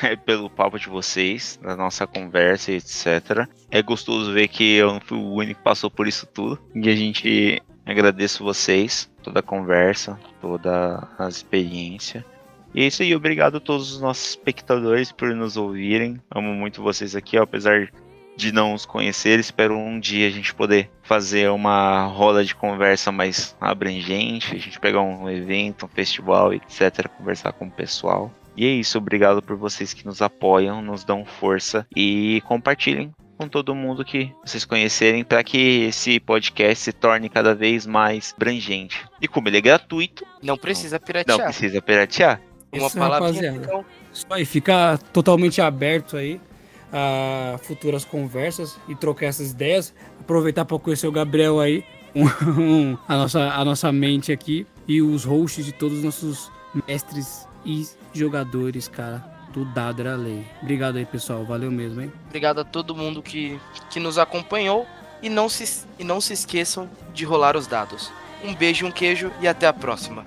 né, 0.04 0.16
pelo 0.16 0.50
papo 0.50 0.78
de 0.78 0.90
vocês, 0.90 1.58
da 1.64 1.76
nossa 1.76 2.06
conversa, 2.06 2.72
etc. 2.74 3.48
É 3.72 3.82
gostoso 3.82 4.34
ver 4.34 4.48
que 4.48 4.76
eu 4.76 4.94
não 4.94 5.00
fui 5.00 5.18
o 5.18 5.34
único 5.34 5.60
que 5.60 5.64
passou 5.64 5.90
por 5.90 6.08
isso 6.08 6.28
tudo. 6.28 6.60
E 6.76 6.90
a 6.90 6.96
gente 6.96 7.64
agradeço 7.86 8.44
vocês, 8.44 9.10
toda 9.28 9.42
a 9.42 9.44
conversa, 9.44 10.18
toda 10.40 11.06
a 11.20 11.28
experiência. 11.28 12.26
E 12.74 12.84
é 12.84 12.88
isso 12.88 13.02
aí, 13.02 13.14
obrigado 13.14 13.58
a 13.58 13.60
todos 13.60 13.94
os 13.94 14.02
nossos 14.02 14.30
espectadores 14.30 15.12
por 15.12 15.36
nos 15.36 15.58
ouvirem. 15.58 16.22
Amo 16.32 16.54
muito 16.54 16.82
vocês 16.82 17.16
aqui, 17.16 17.38
apesar 17.38 17.92
de 18.38 18.52
não 18.54 18.74
os 18.74 18.86
conhecer. 18.86 19.40
Espero 19.40 19.78
um 19.78 20.00
dia 20.00 20.28
a 20.28 20.32
gente 20.32 20.54
poder 20.54 20.90
fazer 21.04 21.50
uma 21.50 22.06
roda 22.06 22.44
de 22.46 22.56
conversa 22.56 23.12
mais 23.12 23.56
abrangente, 23.60 24.56
a 24.56 24.60
gente 24.60 24.80
pegar 24.80 25.02
um 25.02 25.30
evento, 25.30 25.86
um 25.86 25.90
festival, 25.90 26.54
etc, 26.54 27.08
conversar 27.18 27.52
com 27.52 27.66
o 27.66 27.72
pessoal. 27.72 28.32
E 28.56 28.66
é 28.66 28.70
isso, 28.70 28.98
obrigado 28.98 29.42
por 29.42 29.58
vocês 29.58 29.94
que 29.94 30.06
nos 30.06 30.22
apoiam, 30.22 30.82
nos 30.82 31.04
dão 31.04 31.26
força 31.26 31.86
e 31.96 32.42
compartilhem 32.46 33.14
com 33.38 33.48
todo 33.48 33.76
mundo 33.76 34.04
que 34.04 34.34
vocês 34.44 34.66
conhecerem 34.66 35.24
para 35.24 35.44
que 35.44 35.84
esse 35.84 36.20
podcast 36.20 36.84
se 36.84 36.92
torne 36.92 37.30
cada 37.30 37.54
vez 37.54 37.86
mais 37.86 38.34
abrangente. 38.36 39.06
E 39.22 39.28
como 39.28 39.48
ele 39.48 39.58
é 39.58 39.62
gratuito, 39.62 40.26
não 40.42 40.58
precisa 40.58 41.00
piratear. 41.00 41.38
Não 41.38 41.46
precisa 41.46 41.82
piratear. 41.82 42.42
Uma 42.72 42.90
palavra. 42.90 43.48
Então... 43.48 43.86
Isso 44.14 44.26
aí, 44.30 44.46
fica 44.46 45.00
totalmente 45.14 45.62
aberto 45.62 46.18
aí 46.18 46.42
a 46.92 47.58
futuras 47.62 48.04
conversas 48.04 48.78
e 48.88 48.96
trocar 48.96 49.28
essas 49.28 49.52
ideias. 49.52 49.94
Aproveitar 50.20 50.66
para 50.66 50.80
conhecer 50.80 51.08
o 51.08 51.12
Gabriel 51.12 51.60
aí, 51.60 51.84
a, 53.08 53.16
nossa, 53.16 53.40
a 53.52 53.64
nossa 53.64 53.92
mente 53.92 54.32
aqui 54.32 54.66
e 54.88 55.02
os 55.02 55.24
hosts 55.24 55.66
de 55.66 55.72
todos 55.72 56.00
os 56.00 56.04
nossos 56.04 56.52
mestres 56.88 57.48
e 57.66 57.86
jogadores, 58.14 58.88
cara, 58.88 59.37
do 59.58 59.66
Dado 59.66 60.02
era 60.02 60.16
Lei. 60.16 60.46
Obrigado 60.62 60.98
aí, 60.98 61.06
pessoal. 61.06 61.44
Valeu 61.44 61.72
mesmo, 61.72 62.02
hein? 62.02 62.14
Obrigado 62.28 62.60
a 62.60 62.64
todo 62.64 62.96
mundo 62.96 63.24
que, 63.24 63.60
que 63.90 64.00
nos 64.00 64.18
acompanhou 64.18 64.86
e 65.22 65.30
não, 65.30 65.50
se, 65.50 65.86
e 65.98 66.04
não 66.04 66.22
se 66.22 66.34
esqueçam 66.34 66.88
de 67.14 67.26
rolar 67.26 67.58
os 67.58 67.66
dados. 67.66 68.12
Um 68.44 68.54
beijo, 68.54 68.86
um 68.86 68.92
queijo 68.92 69.32
e 69.42 69.48
até 69.48 69.66
a 69.66 69.74
próxima. 69.74 70.24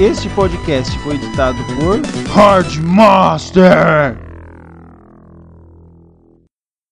Este 0.00 0.30
podcast 0.30 0.98
foi 1.00 1.16
editado 1.16 1.58
por 1.76 2.00
Hardmaster. 2.32 4.16